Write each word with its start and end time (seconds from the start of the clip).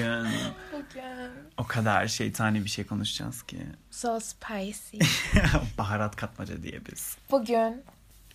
Bugün 0.00 0.32
Bugün 0.72 1.30
o 1.56 1.64
kadar 1.66 2.06
şeytani 2.08 2.64
bir 2.64 2.68
şey 2.70 2.86
konuşacağız 2.86 3.42
ki. 3.42 3.58
so 3.90 4.20
spicy. 4.20 4.98
Baharat 5.78 6.16
katmaca 6.16 6.62
diye 6.62 6.80
biz. 6.92 7.16
Bugün 7.30 7.82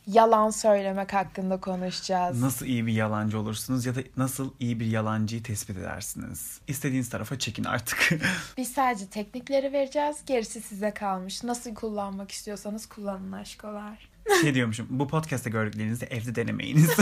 yalan 0.07 0.50
söylemek 0.50 1.14
hakkında 1.14 1.59
konuşacağız. 1.59 2.41
Nasıl 2.41 2.65
iyi 2.65 2.88
bir 2.88 2.93
yalancı 2.93 3.39
olursunuz 3.39 3.86
ya 3.86 3.96
da 3.96 4.00
nasıl 4.18 4.54
iyi 4.59 4.79
bir 4.79 4.86
yalancıyı 4.86 5.43
tespit 5.43 5.78
edersiniz? 5.78 6.59
İstediğiniz 6.68 7.09
tarafa 7.09 7.39
çekin 7.39 7.64
artık. 7.64 8.09
Biz 8.57 8.71
sadece 8.71 9.07
teknikleri 9.07 9.74
vereceğiz. 9.74 10.18
Gerisi 10.25 10.61
size 10.61 10.93
kalmış. 10.93 11.43
Nasıl 11.43 11.75
kullanmak 11.75 12.32
istiyorsanız 12.32 12.86
kullanın 12.86 13.32
aşkolar. 13.32 14.10
şey 14.41 14.54
diyormuşum. 14.55 14.88
Bu 14.89 15.07
podcast'te 15.07 15.50
gördüklerinizi 15.50 16.05
evde 16.05 16.36
denemeyiniz. 16.36 16.89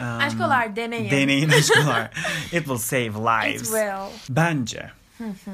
Um, 0.00 0.04
Aşkolar 0.06 0.76
deneyin. 0.76 1.10
Deneyin 1.10 1.48
aşkolar. 1.58 2.10
It 2.44 2.52
will 2.52 2.76
save 2.78 3.06
It 3.06 3.14
lives. 3.16 3.62
will. 3.70 4.10
Bence 4.28 4.90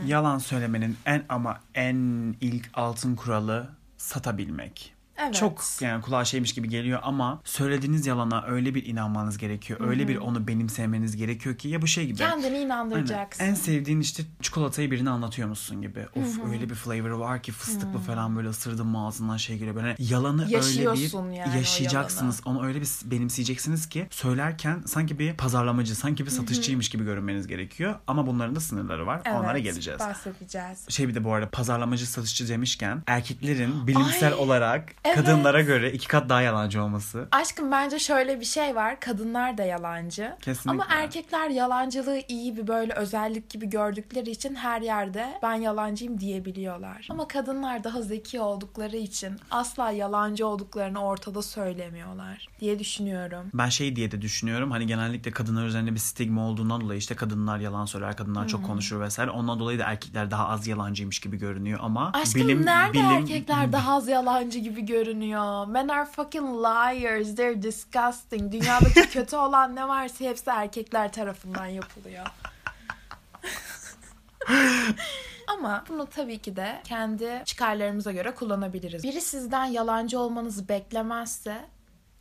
yalan 0.06 0.38
söylemenin 0.38 0.96
en 1.06 1.22
ama 1.28 1.60
en 1.74 1.96
ilk 2.40 2.70
altın 2.74 3.16
kuralı 3.16 3.68
satabilmek. 3.96 4.94
Evet. 5.18 5.34
Çok 5.34 5.62
yani 5.80 6.02
kulağa 6.02 6.24
şeymiş 6.24 6.54
gibi 6.54 6.68
geliyor 6.68 7.00
ama 7.02 7.40
söylediğiniz 7.44 8.06
yalana 8.06 8.44
öyle 8.46 8.74
bir 8.74 8.86
inanmanız 8.86 9.38
gerekiyor. 9.38 9.80
Öyle 9.88 10.08
bir 10.08 10.16
onu 10.16 10.48
benimsemeniz 10.48 11.16
gerekiyor 11.16 11.56
ki 11.56 11.68
ya 11.68 11.82
bu 11.82 11.86
şey 11.86 12.06
gibi. 12.06 12.18
Kendini 12.18 12.58
inandıracaksın. 12.58 13.44
En 13.44 13.54
sevdiğin 13.54 14.00
işte 14.00 14.22
çikolatayı 14.42 14.90
birine 14.90 15.10
anlatıyor 15.10 15.48
musun 15.48 15.82
gibi. 15.82 16.06
Of 16.16 16.38
öyle 16.52 16.70
bir 16.70 16.74
flavor'ı 16.74 17.20
var 17.20 17.42
ki 17.42 17.52
fıstıklı 17.52 17.98
falan 17.98 18.36
böyle 18.36 18.48
ısırdın 18.48 18.86
mı 18.86 19.06
ağzından 19.06 19.36
şey 19.36 19.58
geliyor. 19.58 19.76
Böyle 19.76 19.96
yalanı 19.98 20.44
öyle 20.44 20.92
bir 20.92 21.34
yani 21.34 21.56
yaşayacaksınız. 21.56 22.40
Onu 22.44 22.66
öyle 22.66 22.80
bir 22.80 22.88
benimseyeceksiniz 23.04 23.88
ki 23.88 24.06
söylerken 24.10 24.82
sanki 24.86 25.18
bir 25.18 25.34
pazarlamacı, 25.34 25.94
sanki 25.94 26.26
bir 26.26 26.30
satışçıymış 26.30 26.88
gibi 26.88 27.04
görünmeniz 27.04 27.46
gerekiyor. 27.46 27.94
Ama 28.06 28.26
bunların 28.26 28.56
da 28.56 28.60
sınırları 28.60 29.06
var. 29.06 29.22
Evet, 29.24 29.36
Onlara 29.40 29.58
geleceğiz. 29.58 30.00
Bahsedeceğiz. 30.00 30.88
Şey 30.88 31.08
bir 31.08 31.14
de 31.14 31.24
bu 31.24 31.32
arada 31.32 31.50
pazarlamacı 31.50 32.06
satışçı 32.06 32.48
demişken 32.48 33.02
erkeklerin 33.06 33.86
bilimsel 33.86 34.32
Ay, 34.32 34.38
olarak 34.38 34.94
evet. 35.08 35.26
kadınlara 35.26 35.60
göre 35.60 35.92
iki 35.92 36.08
kat 36.08 36.28
daha 36.28 36.42
yalancı 36.42 36.82
olması. 36.82 37.28
Aşkım 37.32 37.70
bence 37.70 37.98
şöyle 37.98 38.40
bir 38.40 38.44
şey 38.44 38.76
var. 38.76 39.00
Kadınlar 39.00 39.58
da 39.58 39.62
yalancı. 39.62 40.36
Kesinlikle. 40.40 40.70
Ama 40.70 40.86
erkekler 40.90 41.50
yalancılığı 41.50 42.20
iyi 42.28 42.56
bir 42.56 42.66
böyle 42.66 42.92
özellik 42.92 43.50
gibi 43.50 43.70
gördükleri 43.70 44.30
için 44.30 44.54
her 44.54 44.80
yerde 44.80 45.38
ben 45.42 45.54
yalancıyım 45.54 46.20
diyebiliyorlar. 46.20 47.08
Ama 47.10 47.28
kadınlar 47.28 47.84
daha 47.84 48.02
zeki 48.02 48.40
oldukları 48.40 48.96
için 48.96 49.36
asla 49.50 49.90
yalancı 49.90 50.46
olduklarını 50.46 51.04
ortada 51.04 51.42
söylemiyorlar 51.42 52.48
diye 52.60 52.78
düşünüyorum. 52.78 53.50
Ben 53.54 53.68
şey 53.68 53.96
diye 53.96 54.10
de 54.10 54.22
düşünüyorum. 54.22 54.70
Hani 54.70 54.86
genellikle 54.86 55.30
kadınlar 55.30 55.66
üzerinde 55.66 55.94
bir 55.94 55.98
stigma 55.98 56.48
olduğundan 56.48 56.80
dolayı 56.80 56.98
işte 56.98 57.14
kadınlar 57.14 57.58
yalan 57.58 57.84
söyler, 57.84 58.16
kadınlar 58.16 58.48
çok 58.48 58.66
konuşur 58.66 59.00
vesaire. 59.00 59.30
Ondan 59.30 59.60
dolayı 59.60 59.78
da 59.78 59.84
erkekler 59.84 60.30
daha 60.30 60.48
az 60.48 60.66
yalancıymış 60.66 61.18
gibi 61.18 61.36
görünüyor 61.36 61.78
ama 61.82 62.10
Aşkım 62.14 62.42
bilim 62.42 62.66
nerede 62.66 62.92
bilim 62.92 63.04
erkekler 63.04 63.72
daha 63.72 63.96
az 63.96 64.08
yalancı 64.08 64.58
gibi 64.58 64.80
görünüyor? 64.80 64.97
Men 65.68 65.88
are 65.88 66.06
fucking 66.06 66.46
liars. 66.46 67.34
They're 67.34 67.62
disgusting. 67.62 68.52
Dünyadaki 68.52 69.08
kötü 69.10 69.36
olan 69.36 69.76
ne 69.76 69.88
varsa 69.88 70.24
hepsi 70.24 70.50
erkekler 70.50 71.12
tarafından 71.12 71.66
yapılıyor. 71.66 72.26
Ama 75.46 75.84
bunu 75.88 76.06
tabii 76.06 76.38
ki 76.38 76.56
de 76.56 76.80
kendi 76.84 77.42
çıkarlarımıza 77.44 78.12
göre 78.12 78.34
kullanabiliriz. 78.34 79.02
Biri 79.02 79.20
sizden 79.20 79.64
yalancı 79.64 80.18
olmanızı 80.18 80.68
beklemezse 80.68 81.64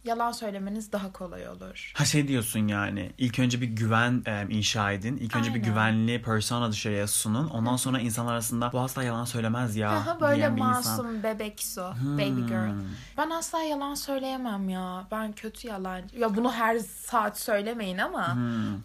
yalan 0.08 0.32
söylemeniz 0.32 0.92
daha 0.92 1.12
kolay 1.12 1.50
olur. 1.50 1.92
Ha 1.96 2.06
şey 2.06 2.28
diyorsun 2.28 2.68
yani 2.68 3.12
ilk 3.18 3.40
önce 3.40 3.62
bir 3.62 3.68
güven 3.68 4.24
e, 4.26 4.48
inşa 4.50 4.92
edin. 4.92 5.18
İlk 5.18 5.36
önce 5.36 5.50
bir 5.50 5.54
Aynen. 5.56 5.70
güvenli 5.70 6.22
persona 6.22 6.72
dışarıya 6.72 7.08
sunun. 7.08 7.48
Ondan 7.48 7.76
sonra 7.76 8.00
insanlar 8.00 8.34
arasında 8.34 8.72
bu 8.74 8.80
asla 8.80 9.04
yalan 9.04 9.26
söylemez 9.26 9.76
ya 9.76 9.92
Aha, 9.92 10.22
böyle 10.22 10.56
bir 10.56 10.62
masum 10.62 11.08
insan. 11.10 11.24
bebek 11.24 11.64
su, 11.64 11.82
baby 12.04 12.42
girl. 12.48 12.72
Ben 13.18 13.30
asla 13.30 13.62
yalan 13.62 13.96
söyleyemem 13.96 14.70
ya. 14.70 15.08
Ben 15.12 15.34
kötü 15.34 15.68
yalancı. 15.68 16.20
Ya 16.20 16.36
bunu 16.36 16.52
her 16.54 16.80
saat 16.80 17.40
söylemeyin 17.40 17.98
ama 17.98 18.38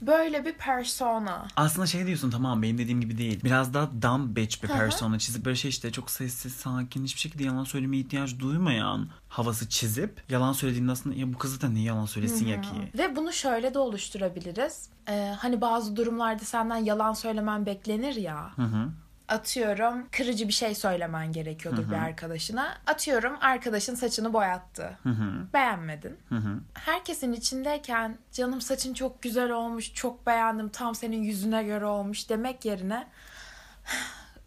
böyle 0.02 0.44
bir 0.44 0.52
persona. 0.52 1.46
Aslında 1.56 1.86
şey 1.86 2.06
diyorsun 2.06 2.30
tamam 2.30 2.62
benim 2.62 2.78
dediğim 2.78 3.00
gibi 3.00 3.18
değil. 3.18 3.40
Biraz 3.44 3.74
daha 3.74 3.88
dumb 4.02 4.36
bitch 4.36 4.62
bir 4.62 4.68
persona 4.68 5.18
çizip 5.18 5.44
böyle 5.44 5.56
şey 5.56 5.68
işte 5.68 5.92
çok 5.92 6.10
sessiz, 6.10 6.52
sakin, 6.54 7.04
hiçbir 7.04 7.20
şekilde 7.20 7.44
yalan 7.44 7.64
söylemeye 7.64 8.02
ihtiyaç 8.02 8.38
duymayan 8.38 9.08
havası 9.32 9.68
çizip 9.68 10.22
yalan 10.28 10.52
söylediğinde 10.52 10.92
aslında 10.92 11.16
ya 11.16 11.32
bu 11.32 11.38
kızı 11.38 11.60
da 11.60 11.68
niye 11.68 11.84
yalan 11.84 12.06
söylesin 12.06 12.46
ya 12.46 12.60
ki? 12.60 12.68
Ve 12.98 13.16
bunu 13.16 13.32
şöyle 13.32 13.74
de 13.74 13.78
oluşturabiliriz. 13.78 14.88
Ee, 15.08 15.34
hani 15.38 15.60
bazı 15.60 15.96
durumlarda 15.96 16.44
senden 16.44 16.76
yalan 16.76 17.12
söylemen 17.12 17.66
beklenir 17.66 18.14
ya. 18.14 18.50
Hı 18.56 18.62
hı. 18.62 18.88
Atıyorum 19.28 20.08
kırıcı 20.12 20.48
bir 20.48 20.52
şey 20.52 20.74
söylemen 20.74 21.32
gerekiyordur 21.32 21.90
bir 21.90 21.96
arkadaşına. 21.96 22.78
Atıyorum 22.86 23.36
arkadaşın 23.40 23.94
saçını 23.94 24.32
boyattı. 24.32 24.98
Hı 25.02 25.08
hı. 25.08 25.52
Beğenmedin. 25.54 26.16
Hı 26.28 26.34
hı. 26.34 26.60
Herkesin 26.74 27.32
içindeyken 27.32 28.18
canım 28.32 28.60
saçın 28.60 28.94
çok 28.94 29.22
güzel 29.22 29.50
olmuş, 29.50 29.94
çok 29.94 30.26
beğendim, 30.26 30.68
tam 30.68 30.94
senin 30.94 31.22
yüzüne 31.22 31.62
göre 31.62 31.86
olmuş 31.86 32.28
demek 32.28 32.64
yerine 32.64 33.06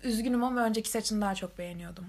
üzgünüm 0.03 0.43
ama 0.43 0.61
önceki 0.61 0.89
saçını 0.89 1.21
daha 1.21 1.35
çok 1.35 1.57
beğeniyordum. 1.57 2.05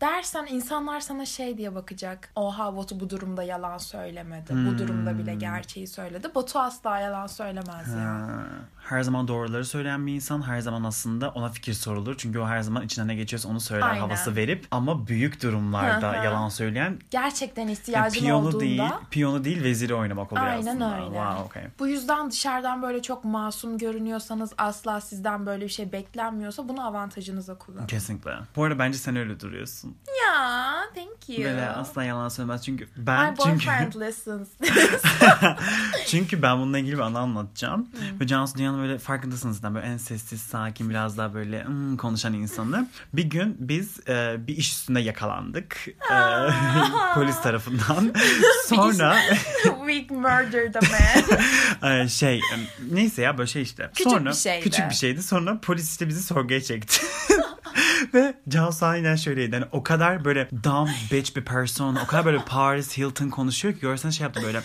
Dersen 0.00 0.46
insanlar 0.50 1.00
sana 1.00 1.26
şey 1.26 1.58
diye 1.58 1.74
bakacak. 1.74 2.30
Oha 2.36 2.76
Batu 2.76 3.00
bu 3.00 3.10
durumda 3.10 3.42
yalan 3.42 3.78
söylemedi. 3.78 4.52
Bu 4.52 4.78
durumda 4.78 5.18
bile 5.18 5.34
gerçeği 5.34 5.86
söyledi. 5.86 6.28
Batu 6.34 6.58
asla 6.58 6.98
yalan 6.98 7.26
söylemez 7.26 7.94
ya. 7.94 8.44
Her 8.84 9.02
zaman 9.02 9.28
doğruları 9.28 9.64
söyleyen 9.64 10.06
bir 10.06 10.14
insan 10.14 10.42
her 10.42 10.60
zaman 10.60 10.84
aslında 10.84 11.30
ona 11.30 11.48
fikir 11.48 11.74
sorulur. 11.74 12.14
Çünkü 12.18 12.38
o 12.38 12.46
her 12.46 12.60
zaman 12.60 12.82
içinden 12.82 13.08
ne 13.08 13.14
geçiyorsa 13.14 13.48
onu 13.48 13.60
söyler 13.60 13.88
Aynen. 13.88 14.00
havası 14.00 14.36
verip 14.36 14.66
ama 14.70 15.06
büyük 15.06 15.42
durumlarda 15.42 16.16
yalan 16.16 16.48
söyleyen 16.48 16.98
Gerçekten 17.10 17.62
yani 17.62 17.72
ihtiyacın 17.72 18.20
piyonu 18.20 18.46
olduğunda 18.46 18.60
değil, 18.60 18.82
piyonu 19.10 19.44
değil 19.44 19.64
veziri 19.64 19.94
oynamak 19.94 20.32
oluyor 20.32 20.46
Aynen 20.46 20.66
aslında. 20.66 20.94
öyle. 20.94 21.04
Wow, 21.04 21.42
okay. 21.44 21.62
Bu 21.78 21.88
yüzden 21.88 22.30
dışarıdan 22.30 22.82
böyle 22.82 23.02
çok 23.02 23.24
masum 23.24 23.78
görünüyorsanız 23.78 24.52
asla 24.58 25.00
sizden 25.00 25.46
böyle 25.46 25.64
bir 25.64 25.70
şey 25.70 25.92
beklenmiyorsa 25.92 26.68
bunu 26.68 26.86
avantajınıza 26.86 27.58
kullanın. 27.58 27.86
Kesinlikle. 27.86 28.30
Bu 28.56 28.64
arada 28.64 28.78
bence 28.78 28.98
sen 28.98 29.16
öyle 29.16 29.40
duruyorsun. 29.40 29.96
Ya, 30.26 30.74
thank 30.94 31.28
you. 31.28 31.44
Böyle 31.48 31.68
asla 31.68 32.04
yalan 32.04 32.28
söylemez 32.28 32.64
çünkü 32.64 32.88
ben 32.96 33.30
My 33.30 33.36
çünkü 33.42 34.00
listens. 34.00 34.48
çünkü 36.06 36.42
ben 36.42 36.58
bununla 36.58 36.78
ilgili 36.78 36.94
bir 36.94 37.00
anı 37.00 37.18
anlatacağım. 37.18 37.88
Ve 38.20 38.26
Cansu 38.26 38.58
Dünyan'ın 38.58 38.73
böyle 38.78 38.98
farkındasınız 38.98 39.56
zaten 39.56 39.74
böyle 39.74 39.86
en 39.86 39.96
sessiz, 39.96 40.40
sakin, 40.40 40.90
biraz 40.90 41.18
daha 41.18 41.34
böyle 41.34 41.64
hmm, 41.64 41.96
konuşan 41.96 42.32
insanı. 42.32 42.88
Bir 43.12 43.24
gün 43.24 43.56
biz 43.58 44.08
e, 44.08 44.36
bir 44.46 44.56
iş 44.56 44.72
üstünde 44.72 45.00
yakalandık. 45.00 45.88
E, 45.88 46.14
polis 47.14 47.40
tarafından. 47.42 48.14
Sonra 48.66 49.16
We 49.62 50.14
murdered 50.14 50.74
a 50.74 50.80
man. 51.82 52.00
e, 52.00 52.08
şey 52.08 52.40
neyse 52.90 53.22
ya 53.22 53.38
böyle 53.38 53.48
şey 53.48 53.62
işte. 53.62 53.90
Küçük 53.94 54.12
Sonra, 54.12 54.30
bir 54.30 54.34
şeydi. 54.34 54.64
Küçük 54.64 54.90
bir 54.90 54.94
şeydi. 54.94 55.22
Sonra 55.22 55.60
polis 55.60 55.90
işte 55.90 56.08
bizi 56.08 56.22
sorguya 56.22 56.60
çekti. 56.60 57.06
Ve 58.14 58.34
Cansu 58.48 58.86
aynen 58.86 59.16
şöyleydi. 59.16 59.54
Yani 59.54 59.66
o 59.72 59.82
kadar 59.82 60.24
böyle 60.24 60.48
dumb 60.64 60.88
bitch 61.12 61.36
bir 61.36 61.44
person. 61.44 61.94
O 61.94 62.06
kadar 62.06 62.24
böyle 62.24 62.38
Paris 62.38 62.98
Hilton 62.98 63.30
konuşuyor 63.30 63.74
ki 63.74 63.80
görsen 63.80 64.10
şey 64.10 64.24
yaptı 64.24 64.42
böyle. 64.44 64.60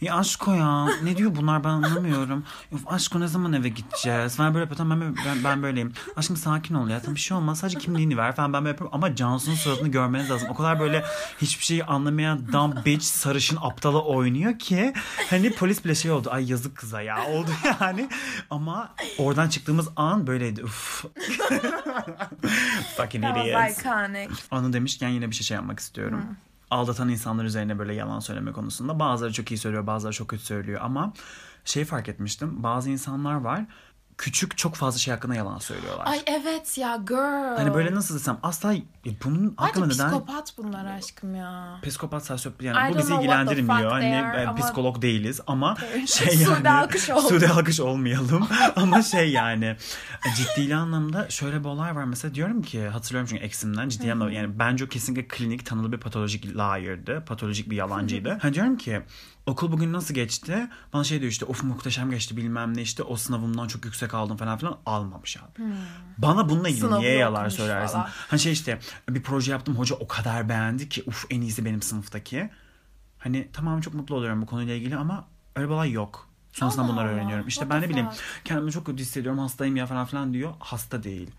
Ya 0.00 0.16
aşko 0.16 0.52
ya 0.52 0.86
ne 1.02 1.16
diyor 1.16 1.36
bunlar 1.36 1.64
ben 1.64 1.68
anlamıyorum. 1.68 2.44
Of 2.74 2.80
aşko 2.86 3.20
ne 3.20 3.28
zaman 3.28 3.52
eve 3.52 3.68
gideceğiz 3.68 4.36
falan 4.36 4.54
böyle 4.54 4.62
yapıyor. 4.62 4.78
Tamam 4.78 5.00
ben, 5.00 5.16
ben, 5.26 5.44
ben 5.44 5.62
böyleyim. 5.62 5.92
Aşkım 6.16 6.36
sakin 6.36 6.74
ol 6.74 6.88
ya. 6.88 7.00
Tamam 7.00 7.14
bir 7.14 7.20
şey 7.20 7.36
olmaz. 7.36 7.58
Sadece 7.58 7.78
kimliğini 7.78 8.16
ver 8.16 8.36
falan 8.36 8.52
ben 8.52 8.60
böyle 8.64 8.68
yapıyorum. 8.68 8.94
Ama 8.94 9.16
Cansu'nun 9.16 9.54
suratını 9.54 9.88
görmeniz 9.88 10.30
lazım. 10.30 10.48
O 10.50 10.54
kadar 10.54 10.80
böyle 10.80 11.04
hiçbir 11.42 11.64
şeyi 11.64 11.84
anlamayan 11.84 12.52
dumb 12.52 12.84
bitch 12.86 13.04
sarışın 13.04 13.58
aptalı 13.60 14.02
oynuyor 14.02 14.58
ki. 14.58 14.92
Hani 15.30 15.52
polis 15.52 15.84
bile 15.84 15.94
şey 15.94 16.10
oldu. 16.10 16.28
Ay 16.32 16.50
yazık 16.50 16.76
kıza 16.76 17.02
ya 17.02 17.26
oldu 17.26 17.50
yani. 17.80 18.08
Ama 18.50 18.94
oradan 19.18 19.48
çıktığımız 19.48 19.88
an 19.96 20.26
böyleydi. 20.26 20.64
Uf. 20.64 21.04
Fucking 22.96 23.24
idiots. 23.24 23.80
iconic. 23.80 24.30
Anı 24.50 24.72
demişken 24.72 25.08
yine 25.08 25.30
bir 25.30 25.34
şey 25.34 25.44
şey 25.46 25.54
yapmak 25.54 25.80
istiyorum. 25.80 26.36
Aldatan 26.70 27.08
insanlar 27.08 27.44
üzerine 27.44 27.78
böyle 27.78 27.94
yalan 27.94 28.20
söyleme 28.20 28.52
konusunda 28.52 28.98
bazıları 28.98 29.32
çok 29.32 29.50
iyi 29.50 29.58
söylüyor, 29.58 29.86
bazıları 29.86 30.14
çok 30.14 30.28
kötü 30.28 30.44
söylüyor 30.44 30.80
ama 30.82 31.12
şey 31.64 31.84
fark 31.84 32.08
etmiştim. 32.08 32.62
Bazı 32.62 32.90
insanlar 32.90 33.34
var 33.34 33.66
küçük 34.20 34.58
çok 34.58 34.74
fazla 34.74 34.98
şey 34.98 35.14
hakkında 35.14 35.34
yalan 35.34 35.58
söylüyorlar. 35.58 36.06
Ay 36.06 36.22
evet 36.26 36.78
ya 36.78 36.96
girl. 36.96 37.56
Hani 37.56 37.74
böyle 37.74 37.94
nasıl 37.94 38.14
desem 38.14 38.38
asla 38.42 38.74
e, 38.74 38.82
bunun 39.24 39.54
hakkında 39.56 39.86
neden 39.86 40.10
psikopat 40.10 40.54
bunlar 40.58 40.84
aşkım 40.84 41.34
ya. 41.34 41.80
psikopat 41.82 42.26
sosyop 42.26 42.62
I 42.62 42.64
yani 42.64 42.90
bu 42.90 42.94
don't 42.94 43.02
bizi 43.02 43.14
ilgilendirmiyor. 43.14 43.90
Hani 43.90 44.22
are 44.22 44.46
ama- 44.46 44.58
psikolog 44.58 45.02
değiliz 45.02 45.40
ama 45.46 45.76
şey 46.06 46.38
yani 46.38 46.56
Sude 46.56 46.70
Alkış 46.70 47.10
ol. 47.10 47.20
Sude 47.20 47.48
Alkış 47.48 47.80
olmayalım 47.80 48.48
ama 48.76 49.02
şey 49.02 49.30
yani 49.30 49.76
ciddi 50.36 50.74
anlamda 50.74 51.30
şöyle 51.30 51.60
bir 51.60 51.68
olay 51.68 51.96
var 51.96 52.04
mesela 52.04 52.34
diyorum 52.34 52.62
ki 52.62 52.88
hatırlıyorum 52.88 53.28
çünkü 53.30 53.44
eksimden 53.44 53.88
ciddi 53.88 54.12
anlamda 54.12 54.32
yani 54.32 54.58
bence 54.58 54.84
o 54.84 54.88
kesinlikle 54.88 55.28
klinik 55.28 55.66
tanılı 55.66 55.92
bir 55.92 55.98
patolojik 55.98 56.46
liar'dı. 56.46 57.24
Patolojik 57.26 57.70
bir 57.70 57.76
yalancıydı. 57.76 58.38
hani 58.42 58.54
diyorum 58.54 58.76
ki 58.76 59.02
okul 59.46 59.72
bugün 59.72 59.92
nasıl 59.92 60.14
geçti? 60.14 60.68
Bana 60.92 61.04
şey 61.04 61.20
diyor 61.20 61.32
işte 61.32 61.44
of 61.44 61.62
muhteşem 61.62 62.10
geçti 62.10 62.36
bilmem 62.36 62.76
ne 62.76 62.82
işte 62.82 63.02
o 63.02 63.16
sınavımdan 63.16 63.68
çok 63.68 63.84
yüksek 63.84 64.09
aldım 64.14 64.36
falan 64.36 64.58
filan 64.58 64.78
almamış 64.86 65.36
abi. 65.36 65.62
Bana 66.18 66.48
bununla 66.48 66.68
ilgili 66.68 66.80
Sınavını 66.80 67.00
niye 67.00 67.16
yalan 67.16 67.48
söylersin? 67.48 67.92
falan. 67.94 68.08
Hani 68.28 68.40
şey 68.40 68.52
işte 68.52 68.78
bir 69.08 69.22
proje 69.22 69.52
yaptım 69.52 69.74
hoca 69.78 69.96
o 69.96 70.08
kadar 70.08 70.48
beğendi 70.48 70.88
ki 70.88 71.02
uf 71.06 71.24
en 71.30 71.40
iyisi 71.40 71.64
benim 71.64 71.82
sınıftaki. 71.82 72.50
Hani 73.18 73.48
tamam 73.52 73.80
çok 73.80 73.94
mutlu 73.94 74.14
oluyorum 74.14 74.42
bu 74.42 74.46
konuyla 74.46 74.74
ilgili 74.74 74.96
ama 74.96 75.28
öyle 75.56 75.68
bir 75.68 75.74
olay 75.74 75.90
yok. 75.92 76.28
Sonrasında 76.52 76.82
Allah 76.82 76.92
bunları 76.92 77.08
öğreniyorum. 77.08 77.48
İşte 77.48 77.70
ben 77.70 77.80
ne 77.82 77.88
bileyim 77.88 78.08
kendimi 78.44 78.72
çok 78.72 78.86
kötü 78.86 78.98
hissediyorum 79.02 79.38
hastayım 79.38 79.76
ya 79.76 79.86
falan 79.86 80.06
filan 80.06 80.32
diyor. 80.32 80.54
Hasta 80.58 81.02
değil. 81.02 81.30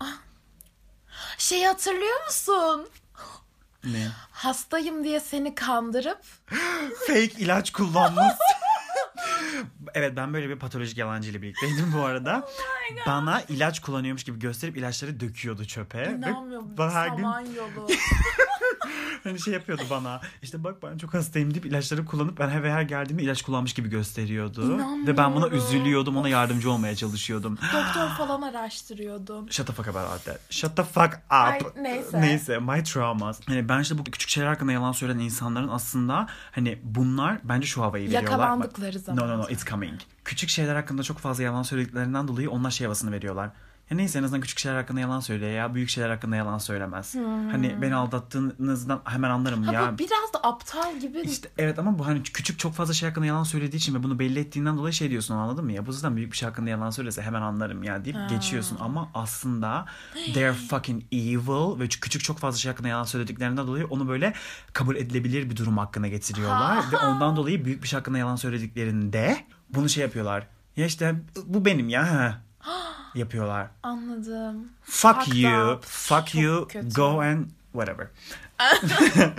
Şeyi 1.38 1.66
hatırlıyor 1.66 2.24
musun? 2.26 2.88
Ne? 3.84 4.08
Hastayım 4.30 5.04
diye 5.04 5.20
seni 5.20 5.54
kandırıp 5.54 6.20
Fake 7.06 7.24
ilaç 7.38 7.72
kullanmış. 7.72 8.24
Evet 9.94 10.16
ben 10.16 10.34
böyle 10.34 10.48
bir 10.48 10.56
patolojik 10.58 10.98
yalancıyla 10.98 11.42
birlikteydim 11.42 11.92
bu 11.96 12.04
arada. 12.04 12.48
Bana 13.06 13.42
ilaç 13.48 13.80
kullanıyormuş 13.80 14.24
gibi 14.24 14.38
gösterip 14.38 14.76
ilaçları 14.76 15.20
döküyordu 15.20 15.64
çöpe. 15.64 16.14
İnanmıyorum. 16.18 16.76
bana 16.78 16.92
her 16.92 17.08
gün. 17.08 17.24
hani 19.24 19.40
şey 19.40 19.54
yapıyordu 19.54 19.82
bana. 19.90 20.20
İşte 20.42 20.64
bak 20.64 20.82
ben 20.82 20.98
çok 20.98 21.14
hastayım 21.14 21.54
deyip 21.54 21.66
ilaçları 21.66 22.04
kullanıp 22.04 22.38
ben 22.38 22.48
eve 22.48 22.72
her 22.72 22.82
geldiğimde 22.82 23.22
ilaç 23.22 23.42
kullanmış 23.42 23.72
gibi 23.72 23.88
gösteriyordu. 23.88 24.78
Ve 25.06 25.16
ben 25.16 25.34
buna 25.34 25.48
üzülüyordum. 25.48 26.16
Ona 26.16 26.28
yardımcı 26.28 26.70
olmaya 26.70 26.96
çalışıyordum. 26.96 27.58
Doktor 27.62 28.08
falan 28.08 28.42
araştırıyordun. 28.42 29.48
Shut 29.50 29.66
the 29.66 29.72
fuck 29.72 29.88
about 29.88 30.24
that. 30.24 30.40
Shut 30.50 30.76
the 30.76 30.82
fuck 30.82 31.14
up. 31.14 31.22
Ay, 31.30 31.60
neyse. 31.80 32.20
Neyse. 32.20 32.58
My 32.58 32.84
traumas. 32.84 33.40
Hani 33.46 33.68
ben 33.68 33.80
işte 33.80 33.98
bu 33.98 34.04
küçük 34.04 34.28
şeyler 34.30 34.48
hakkında 34.48 34.72
yalan 34.72 34.92
söyleyen 34.92 35.18
insanların 35.18 35.68
aslında 35.68 36.26
hani 36.52 36.78
bunlar 36.82 37.38
bence 37.44 37.66
şu 37.66 37.82
havayı 37.82 38.04
veriyorlar. 38.04 38.30
Yakalandıkları 38.30 38.98
zaman. 38.98 39.28
No 39.28 39.32
no 39.32 39.38
no 39.38 39.48
it's 39.48 39.64
coming. 39.64 40.00
Küçük 40.24 40.50
şeyler 40.50 40.74
hakkında 40.74 41.02
çok 41.02 41.18
fazla 41.18 41.42
yalan 41.42 41.62
söylediklerinden 41.62 42.28
dolayı 42.28 42.50
onlar 42.50 42.70
şey 42.70 42.84
havasını 42.84 43.12
veriyorlar. 43.12 43.50
Ya 43.92 43.96
neyse 43.96 44.18
en 44.18 44.22
azından 44.22 44.40
küçük 44.40 44.58
şeyler 44.58 44.76
hakkında 44.76 45.00
yalan 45.00 45.20
söylüyor 45.20 45.50
ya 45.50 45.74
büyük 45.74 45.88
şeyler 45.88 46.10
hakkında 46.10 46.36
yalan 46.36 46.58
söylemez. 46.58 47.14
Hani 47.50 47.82
beni 47.82 47.94
aldattığınızdan 47.94 49.00
hemen 49.04 49.30
anlarım 49.30 49.62
Ha, 49.62 49.72
ya. 49.72 49.92
bu 49.94 49.98
biraz 49.98 50.32
da 50.34 50.38
aptal 50.42 50.98
gibi. 50.98 51.20
İşte 51.20 51.48
evet 51.58 51.78
ama 51.78 51.98
bu 51.98 52.06
hani 52.06 52.22
küçük 52.22 52.58
çok 52.58 52.74
fazla 52.74 52.94
şey 52.94 53.08
hakkında 53.08 53.26
yalan 53.26 53.42
söylediği 53.42 53.76
için 53.76 53.94
ve 53.94 54.02
bunu 54.02 54.18
belli 54.18 54.38
ettiğinden 54.38 54.76
dolayı 54.76 54.92
şey 54.92 55.10
diyorsun 55.10 55.34
anladın 55.34 55.64
mı? 55.64 55.72
Ya 55.72 55.86
bu 55.86 55.90
yüzden 55.90 56.16
büyük 56.16 56.32
bir 56.32 56.36
şey 56.36 56.48
hakkında 56.48 56.70
yalan 56.70 56.90
söylese 56.90 57.22
hemen 57.22 57.42
anlarım 57.42 57.82
ya 57.82 58.04
deyip 58.04 58.18
geçiyorsun 58.28 58.78
ama 58.80 59.10
aslında 59.14 59.86
they're 60.34 60.52
fucking 60.52 61.02
evil 61.12 61.80
ve 61.80 61.88
küçük 61.88 62.24
çok 62.24 62.38
fazla 62.38 62.58
şey 62.58 62.70
hakkında 62.70 62.88
yalan 62.88 63.04
söylediklerinden 63.04 63.66
dolayı 63.66 63.86
onu 63.86 64.08
böyle 64.08 64.32
kabul 64.72 64.96
edilebilir 64.96 65.50
bir 65.50 65.56
durum 65.56 65.78
hakkına 65.78 66.08
getiriyorlar 66.08 66.84
ve 66.92 66.98
ondan 66.98 67.36
dolayı 67.36 67.64
büyük 67.64 67.82
bir 67.82 67.88
şey 67.88 67.98
hakkında 67.98 68.18
yalan 68.18 68.36
söylediklerinde 68.36 69.36
bunu 69.70 69.88
şey 69.88 70.02
yapıyorlar. 70.02 70.46
Ya 70.76 70.86
işte 70.86 71.14
bu 71.46 71.64
benim 71.64 71.88
ya 71.88 72.10
ha. 72.12 72.40
yapıyorlar. 73.14 73.66
Anladım. 73.82 74.68
Fuck 74.84 75.14
Fucked 75.24 75.34
you, 75.42 75.72
up. 75.72 75.84
fuck 75.84 76.26
Çok 76.26 76.34
you, 76.34 76.68
kötü. 76.68 76.88
go 76.88 77.20
and 77.20 77.46
whatever. 77.72 78.06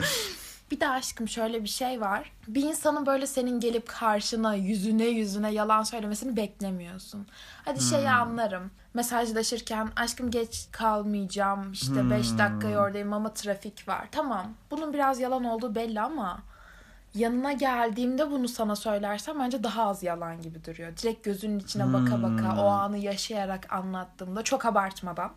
Bir 0.72 0.80
de 0.80 0.90
aşkım 0.90 1.28
şöyle 1.28 1.64
bir 1.64 1.70
şey 1.70 2.02
var. 2.02 2.32
Bir 2.48 2.64
insanın 2.64 3.06
böyle 3.06 3.28
senin 3.28 3.60
gelip 3.60 3.88
karşına 3.88 4.56
yüzüne 4.56 5.06
yüzüne 5.06 5.52
yalan 5.52 5.84
söylemesini 5.84 6.36
beklemiyorsun. 6.38 7.28
Hadi 7.66 7.82
şeyi 7.84 8.10
anlarım. 8.10 8.72
Mesajlaşırken 8.94 9.90
aşkım 9.96 10.32
geç 10.32 10.68
kalmayacağım. 10.72 11.72
işte 11.72 12.10
5 12.10 12.30
dakika 12.38 12.68
oradayım 12.68 13.14
ama 13.14 13.34
trafik 13.34 13.88
var. 13.88 14.08
Tamam. 14.12 14.54
Bunun 14.72 14.94
biraz 14.94 15.20
yalan 15.20 15.44
olduğu 15.44 15.76
belli 15.76 16.02
ama 16.02 16.40
yanına 17.16 17.52
geldiğimde 17.52 18.32
bunu 18.32 18.48
sana 18.48 18.76
söylersem 18.76 19.40
bence 19.40 19.64
daha 19.64 19.84
az 19.84 20.04
yalan 20.04 20.42
gibi 20.42 20.66
duruyor. 20.66 20.98
Direkt 20.98 21.26
gözünün 21.26 21.60
içine 21.60 21.94
baka 21.94 22.24
baka 22.24 22.64
o 22.64 22.68
anı 22.68 22.98
yaşayarak 22.98 23.74
anlattığımda 23.74 24.44
çok 24.44 24.66
abartmadan, 24.66 25.32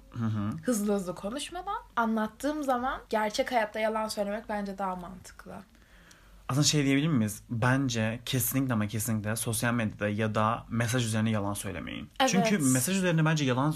hızlı 0.63 0.95
hızlı 0.95 1.15
konuşmadan 1.15 1.79
anlattığım 1.97 2.65
zaman 2.65 3.01
gerçek 3.09 3.53
hayatta 3.53 3.81
yalan 3.81 4.09
söylemek 4.09 4.49
bence 4.49 4.79
daha 4.79 4.97
mantıklı. 4.97 5.55
Aslında 6.49 6.65
şey 6.65 6.85
diyebilir 6.85 7.09
miyiz? 7.09 7.43
Bence 7.51 8.21
kesinlikle 8.27 8.73
ama 8.73 8.87
kesinlikle 8.87 9.37
sosyal 9.37 9.75
medyada 9.75 10.09
ya 10.09 10.35
da 10.35 10.65
mesaj 10.69 11.05
üzerine 11.07 11.31
yalan 11.31 11.55
söylemeyin. 11.55 12.11
Evet. 12.21 12.31
Çünkü 12.31 12.59
mesaj 12.59 12.97
üzerine 12.97 13.25
bence 13.25 13.45
yalan 13.45 13.75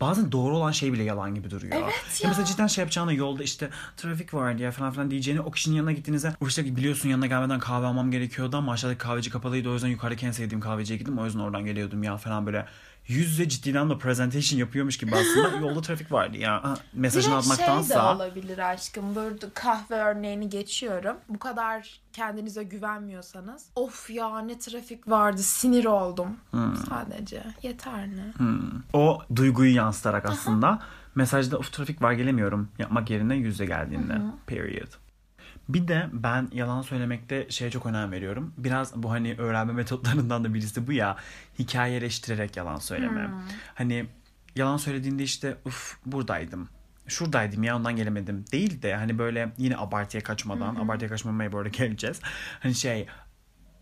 bazen 0.00 0.32
doğru 0.32 0.56
olan 0.56 0.70
şey 0.70 0.92
bile 0.92 1.02
yalan 1.02 1.34
gibi 1.34 1.50
duruyor. 1.50 1.72
Evet 1.76 1.82
ya. 1.82 2.22
ya. 2.22 2.28
Mesela 2.28 2.44
cidden 2.44 2.66
şey 2.66 2.82
yapacağına 2.82 3.12
yolda 3.12 3.42
işte 3.42 3.70
trafik 3.96 4.34
var 4.34 4.58
diye 4.58 4.70
falan 4.70 4.92
filan 4.92 5.10
diyeceğini 5.10 5.40
o 5.40 5.50
kişinin 5.50 5.76
yanına 5.76 5.92
gittiğinizde 5.92 6.32
işte 6.48 6.76
biliyorsun 6.76 7.08
yanına 7.08 7.26
gelmeden 7.26 7.58
kahve 7.58 7.86
almam 7.86 8.10
gerekiyordu 8.10 8.56
ama 8.56 8.72
aşağıdaki 8.72 8.98
kahveci 8.98 9.30
kapalıydı 9.30 9.70
o 9.70 9.72
yüzden 9.72 9.88
yukarıdaki 9.88 10.26
en 10.26 10.30
sevdiğim 10.30 10.60
kahveciye 10.60 10.98
gittim 10.98 11.18
o 11.18 11.24
yüzden 11.24 11.40
oradan 11.40 11.64
geliyordum 11.64 12.02
ya 12.02 12.16
falan 12.16 12.46
böyle 12.46 12.66
yüz 13.06 13.30
yüze 13.30 13.48
ciddiden 13.48 13.90
de 13.90 13.98
presentation 13.98 14.58
yapıyormuş 14.58 14.98
gibi 14.98 15.12
aslında 15.16 15.56
yolda 15.66 15.80
trafik 15.80 16.12
vardı 16.12 16.36
ya. 16.36 16.64
Ha, 16.64 16.74
Mesajını 16.92 17.32
Direkt 17.32 17.46
şey 17.46 17.56
de 17.56 17.62
atmaktansa 17.70 18.16
olabilir 18.16 18.58
aşkım. 18.58 19.14
Burada 19.14 19.46
kahve 19.54 19.94
örneğini 19.94 20.48
geçiyorum. 20.48 21.16
Bu 21.28 21.38
kadar 21.38 22.00
kendinize 22.12 22.62
güvenmiyorsanız. 22.62 23.66
Of 23.76 24.10
ya 24.10 24.38
ne 24.38 24.58
trafik 24.58 25.08
vardı 25.08 25.42
sinir 25.42 25.84
oldum. 25.84 26.36
Sadece 26.88 27.42
yeterli. 27.62 28.22
o 28.92 29.22
duyguyu 29.36 29.74
yansıtarak 29.74 30.26
aslında 30.26 30.78
mesajda 31.14 31.58
of 31.58 31.72
trafik 31.72 32.02
var 32.02 32.12
gelemiyorum 32.12 32.68
yapmak 32.78 33.10
yerine 33.10 33.34
yüzde 33.36 33.66
geldiğinde. 33.66 34.20
Period. 34.46 35.01
Bir 35.74 35.88
de 35.88 36.08
ben 36.12 36.48
yalan 36.52 36.82
söylemekte 36.82 37.46
şeye 37.50 37.70
çok 37.70 37.86
önem 37.86 38.12
veriyorum. 38.12 38.54
Biraz 38.58 38.96
bu 39.02 39.10
hani 39.10 39.34
öğrenme 39.38 39.72
metotlarından 39.72 40.44
da 40.44 40.54
birisi 40.54 40.86
bu 40.86 40.92
ya. 40.92 41.16
Hikayeleştirerek 41.58 42.56
yalan 42.56 42.76
söyleme. 42.76 43.30
Hani 43.74 44.06
yalan 44.56 44.76
söylediğinde 44.76 45.22
işte 45.22 45.56
uf 45.64 45.96
buradaydım. 46.06 46.68
Şuradaydım 47.06 47.62
ya 47.62 47.76
ondan 47.76 47.96
gelemedim. 47.96 48.44
Değil 48.52 48.82
de 48.82 48.94
hani 48.94 49.18
böyle 49.18 49.52
yine 49.58 49.76
abartıya 49.76 50.22
kaçmadan, 50.22 50.74
abartıya 50.74 51.10
kaçmamaya 51.10 51.50
arada 51.50 51.68
geleceğiz. 51.68 52.20
Hani 52.60 52.74
şey 52.74 53.06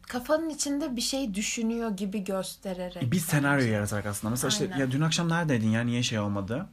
Kafanın 0.03 0.49
içinde 0.49 0.97
bir 0.97 1.01
şey 1.01 1.35
düşünüyor 1.35 1.97
gibi 1.97 2.25
göstererek. 2.25 3.13
bir 3.13 3.19
senaryo 3.19 3.67
yaratarak 3.67 4.07
aslında. 4.07 4.31
Mesela 4.31 4.49
işte 4.49 4.65
Aynen. 4.65 4.79
ya 4.79 4.91
dün 4.91 5.01
akşam 5.01 5.29
neredeydin 5.29 5.69
ya 5.69 5.81
niye 5.81 6.03
şey 6.03 6.19
olmadı? 6.19 6.67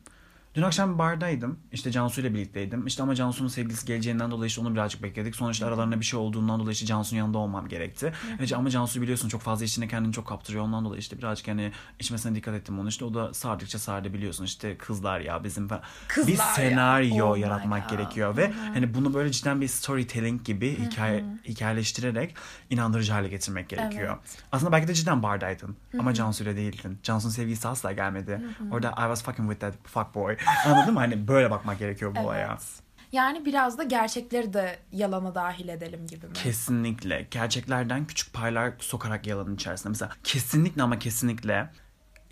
Dün 0.58 0.62
akşam 0.62 1.00
bardaydım. 1.00 1.60
İşte 1.72 1.92
Cansu 1.92 2.22
ile 2.22 2.34
birlikteydim. 2.34 2.88
İşte 2.88 3.04
ama 3.04 3.16
Cansu'nun 3.16 3.48
sevgilisi 3.48 3.86
geleceğinden 3.86 4.32
dolayı 4.32 4.48
işte 4.48 4.62
onu 4.62 4.74
birazcık 4.74 5.04
bekledik. 5.04 5.36
Sonra 5.36 5.52
işte 5.52 5.66
aralarında 5.66 6.00
bir 6.00 6.06
şey 6.06 6.20
olduğundan 6.20 6.60
dolayı 6.60 6.74
işte 6.74 6.86
Cansu'nun 6.86 7.20
yanında 7.20 7.38
olmam 7.38 7.68
gerekti. 7.68 8.14
Evet, 8.40 8.54
ama 8.54 8.70
Cansu 8.70 9.02
biliyorsun 9.02 9.30
çok 9.30 9.42
fazla 9.42 9.66
içine 9.66 9.88
kendini 9.88 10.14
çok 10.14 10.28
kaptırıyor. 10.28 10.64
Ondan 10.64 10.86
dolayı 10.86 11.00
işte 11.00 11.18
birazcık 11.18 11.48
hani 11.48 11.72
içmesine 12.00 12.36
dikkat 12.36 12.56
ettim 12.56 12.80
onu. 12.80 12.90
İşte 12.90 13.06
o 13.06 13.14
da 13.14 13.34
sardıkça 13.34 13.80
sardı 13.80 14.14
biliyorsun 14.14 14.44
işte 14.44 14.78
kızlar 14.78 15.20
ya 15.20 15.44
bizim 15.44 15.68
falan. 15.68 15.82
Kızlar 16.08 16.34
bir 16.34 16.38
ya. 16.38 16.46
senaryo 16.46 17.28
Oh 17.28 17.36
my 17.36 17.42
yaratmak 17.42 17.90
gerekiyor 17.90 18.38
ve 18.38 18.52
hani 18.74 18.94
bunu 18.94 19.14
böyle 19.14 19.32
cidden 19.32 19.62
bir 19.62 19.68
storytelling 19.68 20.44
gibi 20.44 20.80
hikaye 20.80 21.26
hikayeleştirerek 21.46 22.36
inandırıcı 22.70 23.14
hale 23.14 23.28
getirmek 23.28 23.70
gerekiyor. 23.70 24.18
Aslında 24.52 24.72
belki 24.72 24.88
de 24.88 24.94
cidden 24.94 25.24
bardaydın 25.24 25.76
ama 26.00 26.14
Cansu 26.14 26.44
ile 26.44 26.56
değildin. 26.56 27.00
Cansu'nun 27.04 27.32
sevgilisi 27.32 27.68
asla 27.68 27.92
gelmedi. 27.92 28.42
Orada 28.72 28.90
I 28.90 29.08
was 29.08 29.24
fucking 29.24 29.50
with 29.50 29.62
that 29.62 29.74
fuck 29.88 30.16
boy. 30.16 30.38
Anladın 30.66 30.94
mı? 30.94 31.00
Hani 31.00 31.28
böyle 31.28 31.52
bakmak 31.52 31.80
gerekiyor 31.80 32.16
bu 32.16 32.20
olaya. 32.20 32.48
Evet. 32.48 32.88
Yani 33.12 33.46
biraz 33.46 33.78
da 33.78 33.84
gerçekleri 33.84 34.54
de 34.54 34.80
yalana 34.92 35.36
dahil 35.36 35.68
edelim 35.68 36.08
gibi 36.08 36.26
mi? 36.28 36.34
Kesinlikle. 36.34 37.28
Gerçeklerden 37.32 38.06
küçük 38.06 38.34
paylar 38.34 38.74
sokarak 38.80 39.28
yalanın 39.28 39.56
içerisine. 39.56 39.90
Mesela 39.90 40.12
kesinlikle 40.24 40.84
ama 40.84 41.00
kesinlikle 41.00 41.70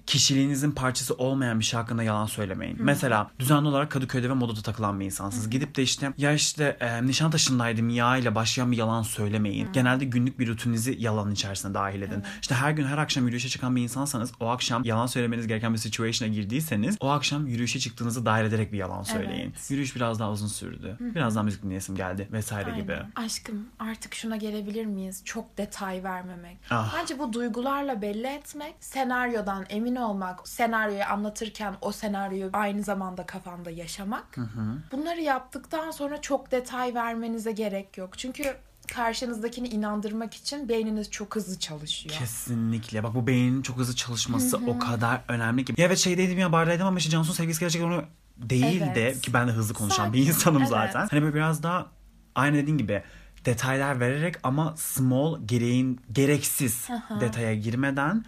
kişiliğinizin 0.06 0.72
parçası 0.72 1.14
olmayan 1.14 1.60
bir 1.60 1.66
şey 1.66 1.80
hakkında 1.80 2.04
yalan 2.04 2.26
söylemeyin. 2.26 2.78
Mesela 2.80 3.32
düzenli 3.40 3.68
olarak 3.68 3.92
Kadıköy'de 3.92 4.30
ve 4.30 4.34
modada 4.34 4.62
takılan 4.62 5.00
bir 5.00 5.06
insansınız. 5.06 5.50
Gidip 5.50 5.76
de 5.76 5.84
işte 5.84 6.14
ya 6.18 6.34
işte 6.34 6.78
e, 6.80 7.06
Nişantaşı'ndaydım 7.08 7.90
ya 7.90 8.18
ile 8.18 8.36
başlayan 8.36 8.72
bir 8.72 8.78
yalan 8.78 9.02
söylemeyin. 9.02 9.72
Genelde 9.74 10.06
günlük 10.06 10.40
bir 10.40 10.48
rutininizi 10.48 10.96
yalanın 11.00 11.32
içerisine 11.32 11.74
dahil 11.74 12.02
edin. 12.02 12.24
İşte 12.42 12.56
her 12.56 12.72
gün 12.72 12.86
her 12.86 12.98
akşam 12.98 13.26
yürüyüşe 13.26 13.50
çıkan 13.50 13.76
bir 13.76 13.82
insansanız 13.82 14.32
o 14.40 14.48
akşam 14.48 14.84
yalan 14.84 15.08
söylemeniz 15.08 15.48
gereken 15.48 15.74
bir 15.74 15.78
situation'a 15.78 16.34
girdiyseniz 16.34 16.98
o 17.00 17.10
akşam 17.10 17.48
yürüyüşe 17.48 17.80
çıktığınızı 17.80 18.26
dahil 18.26 18.46
ederek 18.46 18.74
bir 18.74 18.78
yalan 18.78 19.04
söyleyin. 19.04 19.52
Evet. 19.52 19.72
Yürüyüş 19.72 19.96
biraz 19.96 20.20
daha 20.20 20.32
uzun 20.32 20.48
sürdü. 20.48 20.98
Biraz 21.00 21.36
daha 21.36 21.44
müzik 21.44 21.64
dinleyesim 21.64 21.96
geldi 21.96 22.28
vesaire 22.32 22.72
gibi. 22.72 22.94
Aynen. 22.94 23.12
Aşkım 23.16 23.66
artık 23.80 24.16
şuna 24.16 24.38
gelebilir 24.38 24.86
miyiz? 24.86 25.22
Çok 25.26 25.58
detay 25.58 26.04
vermemek. 26.04 26.58
Ah. 26.70 26.96
Bence 26.98 27.20
bu 27.20 27.34
duygularla 27.34 28.02
belli 28.02 28.28
etmek, 28.28 28.76
senaryodan 28.80 29.66
emin 29.70 29.95
olmak, 30.00 30.48
senaryoyu 30.48 31.04
anlatırken 31.04 31.76
o 31.82 31.92
senaryoyu 31.92 32.50
aynı 32.54 32.84
zamanda 32.84 33.26
kafanda 33.26 33.72
yaşamak. 33.72 34.38
Bunları 34.92 35.22
yaptıktan 35.22 35.92
sonra 35.92 36.22
çok 36.22 36.52
detay 36.52 36.94
vermenize 36.96 37.52
gerek 37.52 37.98
yok. 37.98 38.18
Çünkü 38.18 38.58
karşınızdakini 38.94 39.68
inandırmak 39.68 40.34
için 40.34 40.70
beyniniz 40.70 41.12
çok 41.12 41.36
hızlı 41.36 41.60
çalışıyor. 41.60 42.16
Kesinlikle. 42.16 43.04
Bak 43.04 43.16
bu 43.16 43.28
beynin 43.28 43.62
çok 43.62 43.78
hızlı 43.78 43.96
çalışması 43.96 44.58
o 44.68 44.80
kadar 44.80 45.22
önemli 45.28 45.66
ki. 45.66 45.74
Ya 45.78 45.86
evet 45.86 45.98
şeydeydim 45.98 46.40
ya 46.40 46.52
bardaydım 46.52 46.88
ama 46.88 46.98
işte 46.98 47.10
Cansu'nun 47.10 47.36
sevgilisi 47.36 47.60
gerçekten 47.60 47.88
onu 47.88 48.04
değil 48.38 48.82
de 48.82 49.02
Evet. 49.02 49.22
ki 49.22 49.34
ben 49.34 49.48
de 49.48 49.52
hızlı 49.52 49.74
konuşan 49.74 50.14
bir 50.14 50.20
Sakin, 50.20 50.34
insanım 50.34 50.62
evet. 50.62 50.70
zaten. 50.70 51.08
Hani 51.12 51.22
böyle 51.22 51.36
biraz 51.36 51.64
daha 51.64 51.88
aynı 52.36 52.58
dediğin 52.58 52.78
gibi 52.78 53.04
detaylar 53.46 54.00
vererek 54.00 54.36
ama 54.44 54.74
small 54.78 55.42
gereğin 55.46 56.02
gereksiz 56.12 56.88
detaya 57.20 57.56
girmeden 57.56 58.26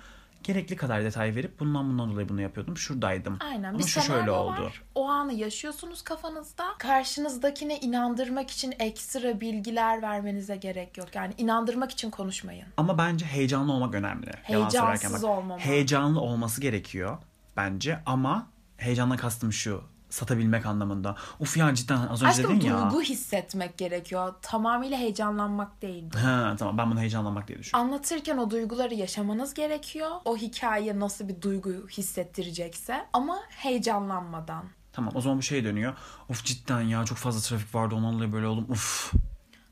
gerekli 0.47 0.75
kadar 0.75 1.03
detay 1.03 1.35
verip 1.35 1.59
bundan 1.59 1.89
bundan 1.89 2.11
dolayı 2.11 2.29
bunu 2.29 2.41
yapıyordum. 2.41 2.77
Şuradaydım. 2.77 3.37
Aynen. 3.39 3.69
Ama 3.69 3.79
bir 3.79 3.83
şu 3.83 3.89
şöyle 3.89 4.07
senaryo 4.07 4.35
oldu. 4.35 4.63
var. 4.63 4.81
O 4.95 5.07
anı 5.09 5.33
yaşıyorsunuz 5.33 6.01
kafanızda. 6.01 6.63
Karşınızdakine 6.79 7.79
inandırmak 7.79 8.51
için 8.51 8.73
ekstra 8.79 9.41
bilgiler 9.41 10.01
vermenize 10.01 10.55
gerek 10.55 10.97
yok. 10.97 11.15
Yani 11.15 11.33
inandırmak 11.37 11.91
için 11.91 12.11
konuşmayın. 12.11 12.65
Ama 12.77 12.97
bence 12.97 13.25
heyecanlı 13.25 13.73
olmak 13.73 13.95
önemli. 13.95 14.31
Heyecansız 14.43 14.79
söylerken 14.79 15.13
bak. 15.13 15.23
olmama. 15.23 15.59
Heyecanlı 15.59 16.21
olması 16.21 16.61
gerekiyor 16.61 17.17
bence 17.57 17.99
ama 18.05 18.47
heyecanla 18.77 19.15
kastım 19.17 19.53
şu 19.53 19.83
satabilmek 20.09 20.65
anlamında. 20.65 21.15
Uf 21.39 21.57
ya 21.57 21.73
cidden 21.75 21.97
az 22.07 22.23
önce 22.23 22.27
Aşkım 22.27 22.57
dedin 22.57 22.67
ya. 22.67 22.81
duygu 22.91 23.01
hissetmek 23.01 23.77
gerekiyor. 23.77 24.33
Tamamıyla 24.41 24.97
heyecanlanmak 24.97 25.81
değil. 25.81 26.13
Ha 26.13 26.55
tamam 26.59 26.77
ben 26.77 26.91
bunu 26.91 26.99
heyecanlanmak 26.99 27.47
diye 27.47 27.59
düşünüyorum. 27.59 27.89
Anlatırken 27.91 28.37
o 28.37 28.51
duyguları 28.51 28.93
yaşamanız 28.93 29.53
gerekiyor. 29.53 30.09
O 30.25 30.37
hikaye 30.37 30.99
nasıl 30.99 31.27
bir 31.27 31.41
duygu 31.41 31.69
hissettirecekse 31.89 33.05
ama 33.13 33.39
heyecanlanmadan. 33.49 34.63
Tamam 34.93 35.13
o 35.15 35.21
zaman 35.21 35.37
bu 35.37 35.41
şey 35.41 35.63
dönüyor. 35.63 35.93
Of 36.29 36.43
cidden 36.43 36.81
ya 36.81 37.05
çok 37.05 37.17
fazla 37.17 37.41
trafik 37.41 37.75
vardı 37.75 37.95
ondan 37.95 38.13
dolayı 38.13 38.33
böyle 38.33 38.47
oldum. 38.47 38.65
Uf. 38.69 39.13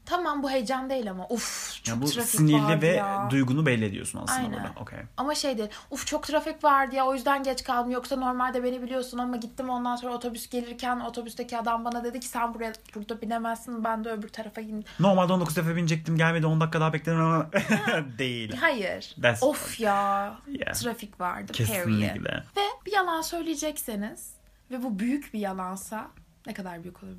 Tamam 0.06 0.44
bu 0.44 0.50
heyecan 0.52 0.90
değil 0.90 1.10
ama 1.12 1.28
uf 1.30 1.80
çok 1.84 1.96
Ya 1.96 2.02
bu 2.02 2.06
trafik 2.06 2.30
sinirli 2.40 2.64
vardı 2.64 2.82
ve 2.82 2.88
ya. 2.88 3.28
duygunu 3.32 3.66
belli 3.66 3.86
ediyorsun 3.86 4.20
aslında 4.24 4.40
Aynen. 4.40 4.54
burada. 4.54 4.80
Okey. 4.82 5.00
Ama 5.18 5.36
şey 5.36 5.58
değil. 5.58 5.70
Uf 5.92 6.08
çok 6.08 6.24
trafik 6.28 6.64
vardı 6.64 6.96
ya 6.96 7.06
o 7.06 7.14
yüzden 7.14 7.44
geç 7.44 7.64
kaldım. 7.64 7.92
Yoksa 7.92 8.16
normalde 8.16 8.64
beni 8.64 8.82
biliyorsun 8.82 9.18
ama 9.18 9.38
gittim 9.38 9.70
ondan 9.70 9.96
sonra 9.96 10.14
otobüs 10.14 10.50
gelirken 10.50 11.00
otobüsteki 11.00 11.58
adam 11.58 11.86
bana 11.86 12.04
dedi 12.04 12.20
ki 12.20 12.28
sen 12.28 12.54
buraya 12.54 12.74
burada 12.96 13.22
binemezsin. 13.22 13.84
Ben 13.84 14.04
de 14.04 14.12
öbür 14.12 14.30
tarafa 14.30 14.62
gittim. 14.62 14.84
Normalde 15.00 15.34
19 15.34 15.56
defa 15.56 15.76
binecektim 15.76 16.18
gelmedi 16.18 16.46
10 16.46 16.62
dakika 16.62 16.80
daha 16.82 16.94
bekledim 16.94 17.22
ama 17.22 17.50
değil. 18.18 18.56
Hayır. 18.60 19.16
That's 19.22 19.44
of 19.44 19.80
ya. 19.80 20.36
Yeah. 20.48 20.74
Trafik 20.74 21.20
vardı. 21.20 21.54
Period. 21.54 21.74
Kesinlikle. 21.76 22.44
Ve 22.58 22.62
bir 22.86 22.92
yalan 22.92 23.22
söyleyecekseniz 23.22 24.34
ve 24.72 24.84
bu 24.84 25.00
büyük 25.00 25.34
bir 25.34 25.40
yalansa 25.40 26.08
ne 26.48 26.54
kadar 26.54 26.84
büyük 26.84 27.04
olur 27.04 27.14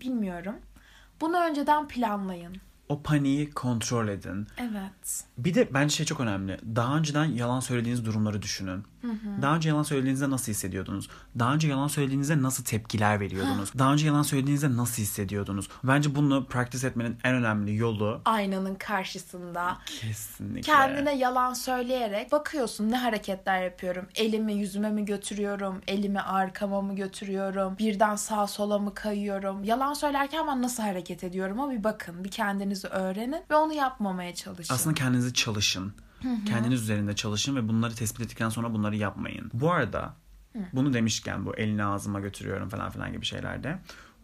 bilmiyorum. 0.00 0.54
Bunu 1.20 1.40
önceden 1.40 1.88
planlayın. 1.88 2.56
O 2.88 3.02
paniği 3.02 3.50
kontrol 3.50 4.08
edin. 4.08 4.46
Evet. 4.58 5.24
Bir 5.38 5.54
de 5.54 5.74
bence 5.74 5.94
şey 5.96 6.06
çok 6.06 6.20
önemli. 6.20 6.58
Daha 6.76 6.96
önceden 6.96 7.24
yalan 7.24 7.60
söylediğiniz 7.60 8.04
durumları 8.04 8.42
düşünün. 8.42 8.84
Daha 9.42 9.56
önce 9.56 9.68
yalan 9.68 9.82
söylediğinizde 9.82 10.30
nasıl 10.30 10.52
hissediyordunuz? 10.52 11.08
Daha 11.38 11.54
önce 11.54 11.68
yalan 11.68 11.88
söylediğinizde 11.88 12.42
nasıl 12.42 12.64
tepkiler 12.64 13.20
veriyordunuz? 13.20 13.72
Daha 13.78 13.92
önce 13.92 14.06
yalan 14.06 14.22
söylediğinizde 14.22 14.76
nasıl 14.76 15.02
hissediyordunuz? 15.02 15.68
Bence 15.84 16.14
bunu 16.14 16.46
practice 16.46 16.86
etmenin 16.86 17.16
en 17.24 17.34
önemli 17.34 17.76
yolu 17.76 18.20
Aynanın 18.24 18.74
karşısında 18.74 19.78
kesinlikle. 20.00 20.60
kendine 20.60 21.16
yalan 21.16 21.54
söyleyerek 21.54 22.32
bakıyorsun 22.32 22.90
ne 22.90 22.96
hareketler 22.98 23.62
yapıyorum. 23.62 24.06
Elimi 24.14 24.54
yüzüme 24.54 24.90
mi 24.90 25.04
götürüyorum? 25.04 25.80
Elimi 25.86 26.20
arkama 26.20 26.80
mı 26.82 26.96
götürüyorum? 26.96 27.78
Birden 27.78 28.16
sağa 28.16 28.46
sola 28.46 28.78
mı 28.78 28.94
kayıyorum? 28.94 29.64
Yalan 29.64 29.94
söylerken 29.94 30.46
ben 30.46 30.62
nasıl 30.62 30.82
hareket 30.82 31.24
ediyorum? 31.24 31.58
O 31.58 31.70
bir 31.70 31.84
bakın. 31.84 32.24
Bir 32.24 32.30
kendinizi 32.30 32.88
öğrenin 32.88 33.42
ve 33.50 33.54
onu 33.54 33.72
yapmamaya 33.72 34.34
çalışın. 34.34 34.74
Aslında 34.74 34.94
kendinizi 34.94 35.34
çalışın. 35.34 35.92
Kendiniz 36.46 36.82
üzerinde 36.82 37.14
çalışın 37.16 37.56
ve 37.56 37.68
bunları 37.68 37.94
tespit 37.94 38.20
ettikten 38.20 38.48
sonra 38.48 38.74
bunları 38.74 38.96
yapmayın. 38.96 39.50
Bu 39.54 39.72
arada 39.72 40.14
bunu 40.72 40.92
demişken 40.92 41.46
bu 41.46 41.56
elini 41.56 41.84
ağzıma 41.84 42.20
götürüyorum 42.20 42.68
falan 42.68 42.90
filan 42.90 43.12
gibi 43.12 43.24
şeylerde. 43.24 43.78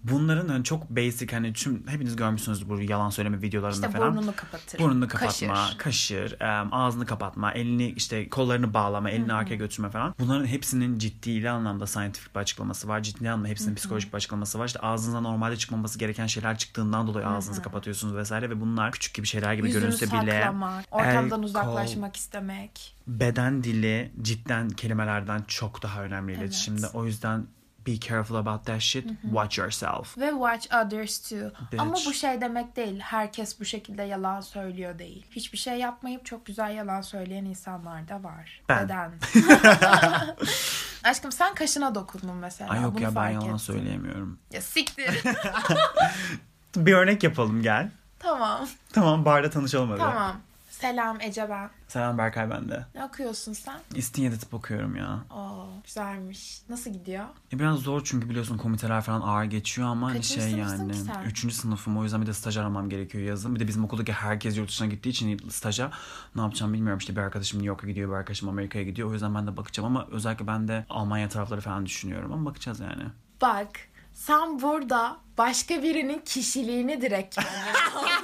Bunların 0.04 0.48
hani 0.48 0.64
çok 0.64 0.90
basic 0.90 1.34
hani 1.36 1.52
tüm 1.52 1.88
hepiniz 1.88 2.16
görmüşsünüzdür 2.16 2.68
bu 2.68 2.80
yalan 2.80 3.10
söyleme 3.10 3.42
videolarında 3.42 3.86
işte 3.86 3.98
falan. 3.98 4.16
burnunu 4.16 4.36
kapatır. 4.36 4.78
Burnunu 4.78 5.08
kapatma, 5.08 5.54
Kaşır. 5.54 5.78
kaşır, 5.78 6.36
ağzını 6.72 7.06
kapatma, 7.06 7.52
elini 7.52 7.90
işte 7.90 8.28
kollarını 8.28 8.74
bağlama, 8.74 9.10
elini 9.10 9.32
arkaya 9.32 9.54
götürme 9.56 9.90
falan. 9.90 10.14
Bunların 10.18 10.46
hepsinin 10.46 10.98
ciddi 10.98 11.50
anlamda 11.50 11.86
scientific 11.86 12.34
bir 12.34 12.40
açıklaması 12.40 12.88
var. 12.88 13.02
Ciddi 13.02 13.30
anlamda 13.30 13.48
hepsinin 13.48 13.74
psikolojik 13.74 14.12
bir 14.12 14.16
açıklaması 14.16 14.58
var. 14.58 14.66
İşte 14.66 14.78
ağzınıza 14.78 15.20
normalde 15.20 15.56
çıkmaması 15.56 15.98
gereken 15.98 16.26
şeyler 16.26 16.58
çıktığından 16.58 17.06
dolayı 17.06 17.26
ağzınızı 17.26 17.62
kapatıyorsunuz 17.62 18.14
vesaire 18.16 18.50
ve 18.50 18.60
bunlar 18.60 18.92
küçük 18.92 19.14
gibi 19.14 19.26
şeyler 19.26 19.54
gibi 19.54 19.66
Yüzünü 19.66 19.82
görünse 19.82 20.06
bile 20.06 20.32
saklamak, 20.32 20.84
ortamdan 20.90 21.24
el, 21.24 21.30
kol, 21.30 21.42
uzaklaşmak 21.42 22.16
istemek. 22.16 22.96
beden 23.06 23.64
dili 23.64 24.12
cidden 24.22 24.70
kelimelerden 24.70 25.42
çok 25.48 25.82
daha 25.82 26.02
önemli 26.02 26.32
Evet. 26.32 26.42
iletişimde. 26.42 26.86
O 26.94 27.04
yüzden 27.04 27.46
be 27.86 28.00
careful 28.00 28.36
about 28.36 28.66
that 28.66 28.80
shit. 28.80 29.08
Watch 29.22 29.58
yourself. 29.58 30.18
Ve 30.18 30.30
watch 30.30 30.66
others 30.84 31.18
too. 31.28 31.50
Bitch. 31.72 31.82
Ama 31.82 31.94
bu 32.06 32.12
şey 32.14 32.40
demek 32.40 32.76
değil. 32.76 33.00
Herkes 33.00 33.60
bu 33.60 33.64
şekilde 33.64 34.02
yalan 34.02 34.40
söylüyor 34.40 34.98
değil. 34.98 35.26
Hiçbir 35.30 35.58
şey 35.58 35.78
yapmayıp 35.78 36.26
çok 36.26 36.46
güzel 36.46 36.74
yalan 36.74 37.00
söyleyen 37.00 37.44
insanlar 37.44 38.08
da 38.08 38.22
var. 38.22 38.62
Ben. 38.68 38.84
Neden? 38.84 39.12
Aşkım 41.04 41.32
sen 41.32 41.54
kaşına 41.54 41.94
dokundun 41.94 42.36
mesela. 42.36 42.70
Ay 42.70 42.82
yok 42.82 42.94
Bunu 42.94 43.02
ya 43.02 43.14
ben 43.14 43.28
yalan 43.30 43.46
ettim. 43.46 43.58
söyleyemiyorum. 43.58 44.38
Ya 44.52 44.60
siktir. 44.60 45.22
Bir 46.76 46.92
örnek 46.92 47.22
yapalım 47.22 47.62
gel. 47.62 47.90
tamam. 48.18 48.68
Tamam 48.92 49.24
barda 49.24 49.50
tanışalım 49.50 49.90
hadi. 49.90 49.98
Tamam. 50.00 50.36
Selam 50.84 51.20
Ece 51.20 51.50
ben. 51.50 51.70
Selam 51.88 52.18
Berkay 52.18 52.50
ben 52.50 52.68
de. 52.68 52.86
Ne 52.94 53.04
okuyorsun 53.04 53.52
sen? 53.52 53.80
İstinye'de 53.94 54.38
tıp 54.38 54.54
okuyorum 54.54 54.96
ya. 54.96 55.24
Oo, 55.30 55.66
güzelmiş. 55.84 56.60
Nasıl 56.68 56.90
gidiyor? 56.90 57.24
E 57.52 57.58
biraz 57.58 57.78
zor 57.78 58.02
çünkü 58.04 58.28
biliyorsun 58.28 58.58
komiteler 58.58 59.00
falan 59.02 59.20
ağır 59.20 59.44
geçiyor 59.44 59.88
ama 59.88 60.06
hani 60.06 60.16
Kaçıncı 60.16 60.42
şey 60.42 60.58
yani. 60.58 60.92
ki 60.92 60.98
sen? 60.98 61.22
Üçüncü 61.22 61.54
sınıfım 61.54 61.98
o 61.98 62.02
yüzden 62.02 62.22
bir 62.22 62.26
de 62.26 62.32
staj 62.34 62.56
aramam 62.56 62.88
gerekiyor 62.88 63.24
yazın. 63.24 63.54
Bir 63.54 63.60
de 63.60 63.68
bizim 63.68 63.84
okuldaki 63.84 64.12
herkes 64.12 64.56
yurt 64.56 64.68
dışına 64.68 64.86
gittiği 64.86 65.08
için 65.08 65.48
staja 65.48 65.90
ne 66.34 66.42
yapacağım 66.42 66.72
bilmiyorum. 66.72 66.98
İşte 66.98 67.16
bir 67.16 67.20
arkadaşım 67.20 67.58
New 67.58 67.68
York'a 67.68 67.86
gidiyor 67.86 68.10
bir 68.10 68.14
arkadaşım 68.14 68.48
Amerika'ya 68.48 68.84
gidiyor. 68.84 69.10
O 69.10 69.12
yüzden 69.12 69.34
ben 69.34 69.46
de 69.46 69.56
bakacağım 69.56 69.86
ama 69.86 70.06
özellikle 70.10 70.46
ben 70.46 70.68
de 70.68 70.86
Almanya 70.90 71.28
tarafları 71.28 71.60
falan 71.60 71.86
düşünüyorum 71.86 72.32
ama 72.32 72.50
bakacağız 72.50 72.80
yani. 72.80 73.02
Bak 73.42 73.68
sen 74.14 74.62
burada 74.62 75.16
başka 75.38 75.82
birinin 75.82 76.18
kişiliğini 76.18 77.00
direkt 77.00 77.34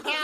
kendine 0.04 0.20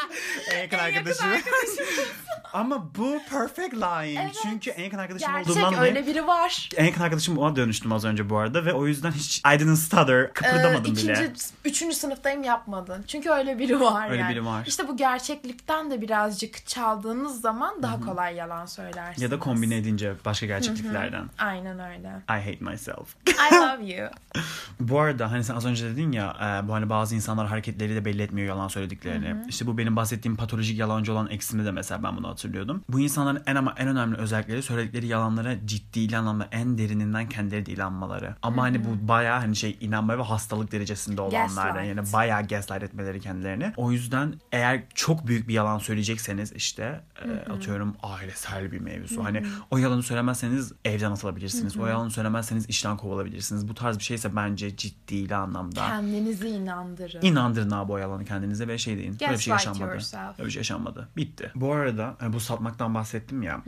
En 0.52 0.58
yakın 0.62 0.78
arkadaşım. 0.78 1.26
ama 2.52 2.94
bu 2.98 3.18
perfect 3.30 3.74
lying. 3.74 4.18
Evet. 4.22 4.36
Çünkü 4.42 4.70
en 4.70 4.84
yakın 4.84 4.98
arkadaşım 4.98 5.32
Gerçek 5.32 5.50
olduğundan 5.52 5.74
dolayı 5.74 5.90
öyle 5.94 6.06
biri 6.06 6.26
var. 6.26 6.68
en 6.76 6.84
yakın 6.84 7.00
arkadaşım 7.02 7.38
ona 7.38 7.56
dönüştüm 7.56 7.92
az 7.92 8.04
önce 8.04 8.30
bu 8.30 8.36
arada 8.38 8.64
ve 8.64 8.72
o 8.72 8.86
yüzden 8.86 9.10
hiç 9.12 9.38
I 9.38 9.58
didn't 9.58 9.78
stutter 9.78 10.32
kıpırdamadım 10.32 10.84
Ee, 10.86 10.88
ikinci, 10.88 11.08
bile. 11.08 11.32
üçüncü 11.64 11.96
sınıftayım 11.96 12.42
yapmadın. 12.42 13.04
Çünkü 13.08 13.30
öyle 13.30 13.58
biri 13.58 13.80
var 13.80 14.10
Öyle 14.10 14.20
yani. 14.20 14.32
biri 14.32 14.44
var. 14.46 14.64
İşte 14.66 14.88
bu 14.88 14.96
gerçeklikten 14.96 15.90
de 15.90 16.00
birazcık 16.02 16.66
çaldığınız 16.66 17.40
zaman 17.40 17.82
daha 17.82 18.00
kolay 18.00 18.34
yalan 18.34 18.66
söylersiniz. 18.66 19.22
Ya 19.22 19.30
da 19.30 19.38
kombine 19.38 19.76
edince 19.76 20.14
başka 20.24 20.46
gerçekliklerden. 20.46 21.24
Aynen 21.38 21.78
öyle. 21.80 22.08
I 22.28 22.32
hate 22.50 22.58
myself. 22.60 23.14
I 23.50 23.54
love 23.54 23.84
you. 23.96 24.08
Bu 24.80 25.00
arada 25.00 25.30
hani 25.32 25.44
sen 25.44 25.54
az 25.54 25.66
önce 25.66 25.84
dedin 25.84 26.12
ya 26.12 26.36
e, 26.64 26.68
bu 26.68 26.74
hani 26.74 26.90
bazı 26.90 27.14
insanlar 27.14 27.46
hareketleri 27.46 27.94
de 27.94 28.04
belli 28.04 28.22
etmiyor 28.22 28.48
yalan 28.48 28.68
söylediklerini. 28.68 29.34
İşte 29.48 29.66
bu 29.66 29.78
benim 29.78 29.96
bahsettiğim 29.96 30.35
patolojik 30.36 30.78
yalancı 30.78 31.12
olan 31.12 31.26
eksimde 31.30 31.64
de 31.64 31.70
mesela 31.70 32.02
ben 32.02 32.16
bunu 32.16 32.28
hatırlıyordum. 32.28 32.84
Bu 32.88 33.00
insanların 33.00 33.42
en 33.46 33.56
ama 33.56 33.74
en 33.76 33.88
önemli 33.88 34.16
özellikleri 34.16 34.62
söyledikleri 34.62 35.06
yalanlara 35.06 35.66
ciddi 35.66 36.16
anlamda 36.16 36.48
en 36.52 36.78
derininden 36.78 37.28
kendileri 37.28 37.66
de 37.66 37.72
inanmaları. 37.72 38.34
Ama 38.42 38.62
hani 38.62 38.84
bu 38.84 39.08
bayağı 39.08 39.38
hani 39.38 39.56
şey 39.56 39.76
inanma 39.80 40.18
ve 40.18 40.22
hastalık 40.22 40.72
derecesinde 40.72 41.20
olanlardan 41.20 41.74
Gaslight. 41.74 41.96
yani 41.96 42.12
bayağı 42.12 42.48
gaslight 42.48 42.82
etmeleri 42.82 43.20
kendilerini. 43.20 43.72
O 43.76 43.92
yüzden 43.92 44.34
eğer 44.52 44.82
çok 44.94 45.26
büyük 45.26 45.48
bir 45.48 45.54
yalan 45.54 45.78
söyleyecekseniz 45.78 46.52
işte 46.52 47.00
e, 47.24 47.52
atıyorum 47.52 47.96
ailesel 48.02 48.72
bir 48.72 48.80
mevzu. 48.80 49.24
Hani 49.24 49.42
o 49.70 49.78
yalanı 49.78 50.02
söylemezseniz 50.02 50.72
evden 50.84 51.10
atılabilirsiniz. 51.10 51.76
O 51.76 51.86
yalanı 51.86 52.10
söylemezseniz 52.10 52.68
işten 52.68 52.96
kovulabilirsiniz. 52.96 53.68
Bu 53.68 53.74
tarz 53.74 53.98
bir 53.98 54.04
şeyse 54.04 54.36
bence 54.36 54.76
ciddi 54.76 55.34
anlamda 55.36 55.86
Kendinizi 55.86 56.48
inandırın. 56.48 57.22
İnandırın 57.22 57.70
abi 57.70 57.92
o 57.92 57.98
yalanı 57.98 58.24
kendinize 58.24 58.68
ve 58.68 58.78
şey 58.78 58.98
deyin. 58.98 59.16
Böyle 59.20 59.32
bir 59.32 59.38
şey 59.38 59.52
Gaslight 59.54 59.66
yaşanmadı. 59.66 59.92
yourself. 59.92 60.25
Böyle 60.38 60.46
bir 60.46 60.52
şey 60.52 60.60
yaşanmadı. 60.60 61.08
Bitti. 61.16 61.52
Bu 61.54 61.72
arada 61.72 62.16
e, 62.22 62.32
bu 62.32 62.40
satmaktan 62.40 62.94
bahsettim 62.94 63.42
ya. 63.42 63.62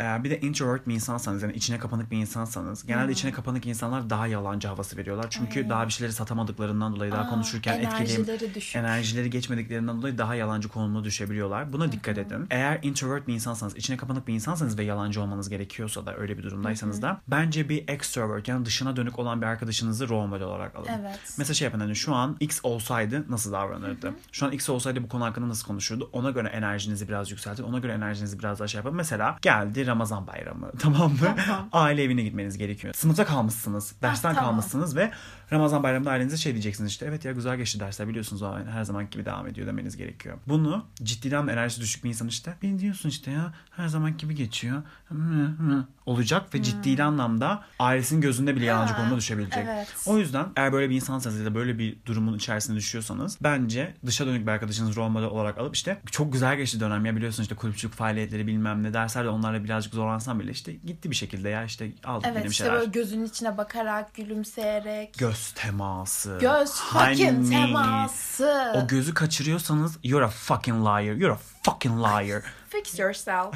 e, 0.00 0.24
bir 0.24 0.30
de 0.30 0.40
introvert 0.40 0.88
bir 0.88 0.94
insansanız 0.94 1.42
yani 1.42 1.52
içine 1.52 1.78
kapanık 1.78 2.10
bir 2.10 2.16
insansanız 2.16 2.86
genelde 2.86 3.12
içine 3.12 3.32
kapanık 3.32 3.66
insanlar 3.66 4.10
daha 4.10 4.26
yalancı 4.26 4.68
havası 4.68 4.96
veriyorlar. 4.96 5.26
Çünkü 5.30 5.68
daha 5.68 5.86
bir 5.86 5.92
şeyleri 5.92 6.12
satamadıklarından 6.12 6.96
dolayı 6.96 7.12
daha 7.12 7.22
Aa, 7.22 7.30
konuşurken 7.30 7.72
etkili 7.80 7.86
enerjileri 7.96 8.54
düşük. 8.54 8.76
enerjileri 8.76 9.30
geçmediklerinden 9.30 9.98
dolayı 9.98 10.18
daha 10.18 10.34
yalancı 10.34 10.68
konumuna 10.68 11.04
düşebiliyorlar. 11.04 11.72
Buna 11.72 11.92
dikkat 11.92 12.18
edin. 12.18 12.46
Eğer 12.50 12.78
introvert 12.82 13.28
bir 13.28 13.34
insansanız, 13.34 13.76
içine 13.76 13.96
kapanık 13.96 14.28
bir 14.28 14.34
insansanız 14.34 14.78
ve 14.78 14.84
yalancı 14.84 15.22
olmanız 15.22 15.48
gerekiyorsa 15.48 16.06
da 16.06 16.16
öyle 16.16 16.38
bir 16.38 16.42
durumdaysanız 16.42 17.02
da 17.02 17.20
bence 17.28 17.68
bir 17.68 17.88
extrovert 17.88 18.48
yani 18.48 18.64
dışına 18.66 18.96
dönük 18.96 19.18
olan 19.18 19.42
bir 19.42 19.46
arkadaşınızı 19.46 20.08
role 20.08 20.26
model 20.26 20.46
olarak 20.46 20.76
alın. 20.76 20.88
Evet. 21.00 21.20
Mesela 21.38 21.54
şey 21.54 21.64
yapın 21.66 21.80
hani 21.80 21.96
şu 21.96 22.14
an 22.14 22.36
X 22.40 22.60
olsaydı 22.62 23.24
nasıl 23.28 23.52
davranırdı? 23.52 24.12
Şu 24.32 24.46
an 24.46 24.52
X 24.52 24.68
olsaydı 24.68 25.02
bu 25.02 25.08
konu 25.08 25.24
hakkında 25.24 25.48
nasıl 25.48 25.66
konuşurdu? 25.66 25.95
Ona 26.04 26.30
göre 26.30 26.48
enerjinizi 26.48 27.08
biraz 27.08 27.30
yükseltin. 27.30 27.62
Ona 27.62 27.78
göre 27.78 27.92
enerjinizi 27.92 28.38
biraz 28.38 28.58
daha 28.58 28.68
şey 28.68 28.78
yapın. 28.78 28.94
Mesela 28.94 29.38
geldi 29.42 29.86
Ramazan 29.86 30.26
bayramı 30.26 30.70
tamam 30.78 31.12
mı? 31.12 31.18
Tamam. 31.46 31.68
Aile 31.72 32.02
evine 32.02 32.22
gitmeniz 32.22 32.58
gerekiyor. 32.58 32.94
Sınıfta 32.94 33.24
kalmışsınız. 33.24 33.94
Dersten 34.02 34.34
tamam. 34.34 34.50
kalmışsınız 34.50 34.96
ve 34.96 35.10
Ramazan 35.52 35.82
bayramında 35.82 36.10
ailenize 36.10 36.36
şey 36.36 36.52
diyeceksiniz 36.52 36.90
işte 36.90 37.06
evet 37.06 37.24
ya 37.24 37.32
güzel 37.32 37.56
geçti 37.56 37.80
dersler 37.80 38.08
biliyorsunuz 38.08 38.42
o 38.42 38.58
her 38.70 38.84
zaman 38.84 39.10
gibi 39.10 39.24
devam 39.24 39.46
ediyor 39.46 39.66
demeniz 39.66 39.96
gerekiyor. 39.96 40.38
Bunu 40.46 40.84
ciddi 41.02 41.34
enerjisi 41.34 41.80
düşük 41.80 42.04
bir 42.04 42.08
insan 42.08 42.28
işte 42.28 42.54
beni 42.62 42.78
diyorsun 42.78 43.08
işte 43.08 43.30
ya 43.30 43.52
her 43.76 43.88
zaman 43.88 44.16
gibi 44.16 44.34
geçiyor 44.34 44.82
olacak 46.06 46.54
ve 46.54 46.62
ciddi 46.62 47.02
anlamda 47.02 47.64
ailesinin 47.78 48.20
gözünde 48.20 48.56
bile 48.56 48.64
yalancı 48.64 48.92
Ha, 48.92 48.98
konuma 49.00 49.16
düşebilecek. 49.16 49.64
evet. 49.68 49.94
O 50.06 50.18
yüzden 50.18 50.46
eğer 50.56 50.72
böyle 50.72 50.90
bir 50.90 50.94
insansanız 50.94 51.38
ya 51.38 51.44
da 51.46 51.54
böyle 51.54 51.78
bir 51.78 51.96
durumun 52.06 52.36
içerisine 52.36 52.76
düşüyorsanız 52.76 53.38
bence 53.42 53.94
dışa 54.06 54.26
dönük 54.26 54.46
bir 54.46 54.52
arkadaşınız 54.52 54.96
rol 54.96 55.08
model 55.08 55.28
olarak 55.28 55.58
alıp 55.58 55.76
işte 55.76 55.85
çok 56.10 56.32
güzel 56.32 56.56
geçti 56.56 56.80
dönem 56.80 57.04
ya 57.06 57.16
biliyorsun 57.16 57.42
işte 57.42 57.54
kulüpçülük 57.54 57.94
faaliyetleri 57.94 58.46
bilmem 58.46 58.82
ne 58.82 58.94
derslerde 58.94 59.28
onlarla 59.28 59.64
birazcık 59.64 59.94
zorlansam 59.94 60.40
bile 60.40 60.50
işte 60.50 60.72
gitti 60.72 61.10
bir 61.10 61.16
şekilde 61.16 61.48
ya 61.48 61.64
işte 61.64 61.92
aldık 62.04 62.26
Evet 62.26 62.36
benim 62.36 62.50
işte 62.50 62.64
şeyler. 62.64 62.80
böyle 62.80 62.90
gözünün 62.90 63.24
içine 63.24 63.56
bakarak 63.56 64.14
gülümseyerek. 64.14 65.18
Göz 65.18 65.52
teması. 65.52 66.38
Göz 66.40 66.70
fucking 66.72 67.46
Honey. 67.46 67.66
teması. 67.66 68.72
O 68.76 68.86
gözü 68.86 69.14
kaçırıyorsanız 69.14 69.98
you're 70.02 70.24
a 70.26 70.28
fucking 70.28 70.84
liar. 70.86 71.02
You're 71.14 71.32
a 71.34 71.38
fucking 71.62 72.00
liar. 72.00 72.42
Fix 72.68 72.98
yourself. 72.98 73.54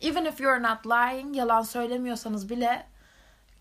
Even 0.00 0.24
if 0.24 0.40
you're 0.40 0.62
not 0.62 0.86
lying, 0.86 1.36
yalan 1.36 1.62
söylemiyorsanız 1.62 2.50
bile 2.50 2.86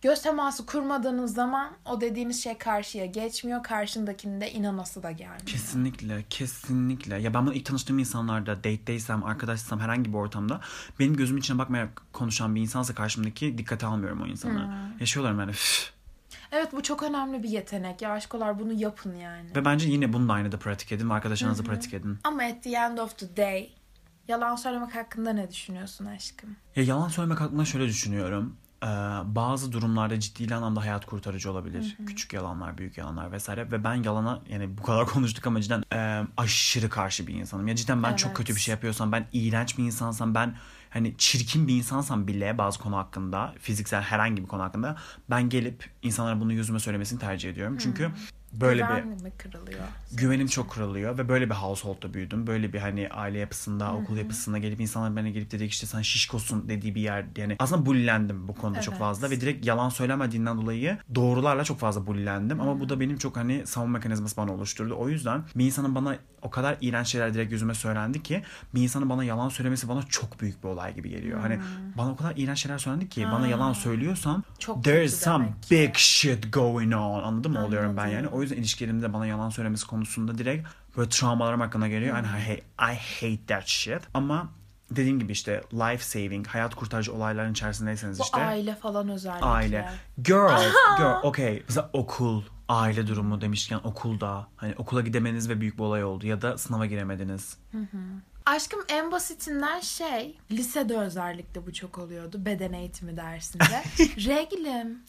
göz 0.06 0.22
teması 0.22 0.66
kurmadığınız 0.66 1.34
zaman 1.34 1.72
o 1.86 2.02
dediğiniz 2.02 2.44
şey 2.44 2.58
karşıya 2.58 3.06
geçmiyor. 3.06 3.64
Karşındakinin 3.64 4.42
de 4.42 4.52
inanası 4.52 5.04
da 5.04 5.12
gelmiyor. 5.12 5.46
Kesinlikle, 5.46 6.24
kesinlikle. 6.30 7.18
Ya 7.18 7.34
ben 7.34 7.46
bunu 7.46 7.54
ilk 7.54 7.66
tanıştığım 7.66 8.00
insanlarda, 8.00 8.58
date'deysem, 8.58 9.24
arkadaşsam, 9.24 9.80
herhangi 9.80 10.14
bir 10.14 10.18
ortamda 10.18 10.62
benim 11.00 11.16
gözüm 11.16 11.38
içine 11.38 11.58
bakmayarak 11.58 12.02
konuşan 12.14 12.56
bir 12.56 12.62
insansa 12.62 12.96
karşımdaki 12.96 13.58
dikkate 13.58 13.86
almıyorum 13.86 14.22
o 14.22 14.26
insanı. 14.28 14.66
Hmm. 14.66 15.00
Yaşıyorlar 15.00 15.40
yani. 15.40 15.52
"Üf." 15.52 15.94
Evet 16.52 16.74
bu 16.74 16.84
çok 16.84 17.04
önemli 17.04 17.44
bir 17.44 17.50
yetenek. 17.50 18.02
Ya 18.02 18.12
aşkolar 18.12 18.60
bunu 18.60 18.74
yapın 18.74 19.16
yani. 19.16 19.56
Ve 19.56 19.66
bence 19.66 19.88
yine 19.88 20.14
bunu 20.14 20.30
da 20.30 20.34
aynı 20.34 20.52
da 20.52 20.60
pratik 20.60 20.92
edin 20.92 21.10
ve 21.10 21.14
arkadaşlarınızla 21.14 21.64
pratik 21.64 21.94
edin. 21.94 22.20
Ama 22.24 22.44
at 22.44 22.64
the 22.64 22.70
end 22.70 22.98
of 22.98 23.18
the 23.18 23.38
day 23.38 23.74
yalan 24.28 24.56
söylemek 24.56 24.96
hakkında 24.96 25.34
ne 25.34 25.52
düşünüyorsun 25.52 26.06
aşkım? 26.06 26.56
Ya 26.76 26.84
yalan 26.84 27.08
söylemek 27.08 27.42
hakkında 27.42 27.66
şöyle 27.66 27.86
düşünüyorum. 27.86 28.58
Bazı 29.25 29.72
durumlarda 29.72 30.20
ciddi 30.20 30.56
anlamda 30.56 30.82
hayat 30.82 31.06
kurtarıcı 31.06 31.51
olabilir. 31.51 31.98
Küçük 32.08 32.34
yalanlar, 32.34 32.77
büyük 32.77 32.98
yalanlar 32.98 33.32
vesaire. 33.32 33.72
Ve 33.72 33.84
ben 33.84 34.04
yalana 34.04 34.42
yani 34.50 34.77
bu 34.77 34.84
kadar 34.84 35.06
konuştuk 35.13 35.48
ama 35.48 35.62
cidden 35.62 35.84
e, 35.94 36.27
aşırı 36.38 36.89
karşı 36.89 37.27
bir 37.27 37.34
insanım. 37.34 37.68
Ya 37.68 37.75
cidden 37.75 38.04
ben 38.04 38.15
çok 38.15 38.27
Evet. 38.30 38.38
kötü 38.38 38.56
bir 38.56 38.60
şey 38.60 38.72
yapıyorsam, 38.72 39.12
ben 39.12 39.27
iğrenç 39.34 39.77
bir 39.77 39.84
insansam, 39.84 40.36
ben 40.36 40.56
hani 40.89 41.15
çirkin 41.18 41.68
bir 41.68 41.75
insansam 41.75 42.27
bile 42.27 42.58
bazı 42.58 42.80
konu 42.80 42.98
hakkında, 42.98 43.54
fiziksel 43.60 44.01
herhangi 44.01 44.42
bir 44.44 44.48
konu 44.48 44.63
hakkında 44.63 44.96
ben 45.30 45.50
gelip 45.50 45.89
insanlara 46.01 46.39
bunu 46.39 46.54
yüzüme 46.54 46.80
söylemesini 46.80 47.20
tercih 47.20 47.50
ediyorum. 47.50 47.77
Çünkü 47.80 48.12
böyle 48.62 48.84
bir 48.84 48.88
Güven 48.88 49.08
mi 49.08 49.32
kırılıyor? 49.38 49.80
güvenim 50.14 50.48
çok 50.48 50.72
kırılıyor 50.72 51.18
ve 51.18 51.30
böyle 51.30 51.50
bir 51.50 51.56
household'da 51.56 52.14
büyüdüm. 52.14 52.48
Böyle 52.48 52.74
bir 52.74 52.80
hani 52.80 53.10
aile 53.10 53.38
yapısında, 53.40 53.94
okul 53.94 54.18
yapısında 54.18 54.58
gelip 54.58 54.82
insanlar 54.82 55.16
bana 55.16 55.30
gelip 55.30 55.52
dedi 55.52 55.64
işte 55.64 55.88
sen 55.88 56.02
şişkosun 56.02 56.70
dediği 56.70 56.96
bir 56.96 57.02
yer. 57.02 57.26
Yani 57.38 57.56
aslında 57.60 57.86
bullendim 57.86 58.48
bu 58.48 58.56
konuda 58.56 58.82
çok 58.82 58.92
Evet. 58.94 59.00
fazla 59.02 59.30
ve 59.30 59.42
direkt 59.42 59.66
yalan 59.66 59.90
söylemediğinden 59.90 60.58
dolayı 60.62 60.98
doğrularla 61.16 61.64
çok 61.64 61.80
fazla 61.80 62.08
bullendim. 62.08 62.62
Ama 62.62 62.80
bu 62.80 62.90
da 62.90 63.00
benim 63.00 63.18
çok 63.18 63.38
hani 63.38 63.68
savunma 63.68 63.98
mekanizması 63.98 64.38
bana 64.38 64.54
oluşturdu. 64.54 64.96
O 64.98 65.10
yüzden 65.10 65.44
bir 65.56 65.66
insanın 65.66 65.96
bana 65.96 66.18
o 66.42 66.50
kadar 66.50 66.78
iğrenç 66.82 67.08
şeyler 67.08 67.34
direkt 67.34 67.52
yüzüme 67.52 67.74
söylendi 67.74 68.24
ki 68.24 68.42
bir 68.76 68.82
insanın 68.84 69.10
bana 69.10 69.24
yalan 69.24 69.50
söylemesi 69.50 69.90
bana 69.90 70.04
çok 70.04 70.40
büyük 70.42 70.64
bir 70.64 70.68
olay 70.70 70.96
gibi 70.96 71.10
geliyor. 71.10 71.40
Hani 71.40 71.60
bana 71.98 72.12
o 72.12 72.16
kadar 72.16 72.34
iğrenç 72.38 72.60
şeyler 72.60 72.78
söylendi 72.78 73.10
ki 73.10 73.26
bana 73.32 73.48
yalan 73.48 73.74
söylüyorsam 73.74 74.44
Çok 74.60 74.84
there 74.84 75.04
is 75.06 75.20
some 75.24 75.48
big 75.72 75.96
shit 75.96 76.54
going 76.54 76.94
on. 76.94 77.24
Anladın 77.24 77.52
mı 77.52 77.66
oluyorum 77.66 77.98
ben 77.98 78.08
yani. 78.08 78.28
O 78.28 78.44
yüzden 78.46 78.58
ilişkilerimde 78.58 79.14
bana 79.14 79.28
yalan 79.28 79.50
söylemesi 79.50 79.88
konusunda 79.88 80.38
direkt 80.38 80.68
böyle 80.98 81.10
travmalarım 81.10 81.62
hakkında 81.62 81.88
geliyor. 81.88 82.16
And 82.16 82.25
I 82.25 82.27
hate, 82.27 82.64
I 82.94 82.98
hate 83.22 83.46
that 83.48 83.68
shit. 83.68 84.01
Ama 84.14 84.50
dediğim 84.92 85.20
gibi 85.20 85.31
işte 85.31 85.64
life 85.74 86.03
saving, 86.03 86.48
hayat 86.48 86.75
kurtarıcı 86.75 87.14
olayların 87.14 87.51
içerisindeyseniz 87.51 88.20
Bu 88.20 88.24
işte. 88.24 88.46
aile 88.46 88.75
falan 88.75 89.10
özellikle. 89.10 89.46
Aile. 89.46 89.90
Girl, 90.24 90.62
girl, 90.98 91.24
okay. 91.24 91.64
Mesela 91.68 91.90
okul, 91.94 92.44
aile 92.70 93.08
durumu 93.08 93.42
demişken 93.42 93.79
okulda. 93.84 94.48
Hani 94.55 94.74
okula 94.77 95.01
gidemeniz 95.01 95.50
ve 95.50 95.62
büyük 95.62 95.77
bir 95.77 95.84
olay 95.84 96.03
oldu. 96.03 96.27
Ya 96.27 96.42
da 96.42 96.58
sınava 96.58 96.86
giremediniz. 96.86 97.58
Aşkım 98.46 98.79
en 98.90 99.12
basitinden 99.12 99.79
şey, 99.79 100.38
lisede 100.51 100.98
özellikle 100.98 101.68
bu 101.68 101.74
çok 101.74 101.98
oluyordu 101.98 102.46
beden 102.46 102.74
eğitimi 102.74 103.18
dersinde. 103.18 103.64
Reglim. 104.00 105.03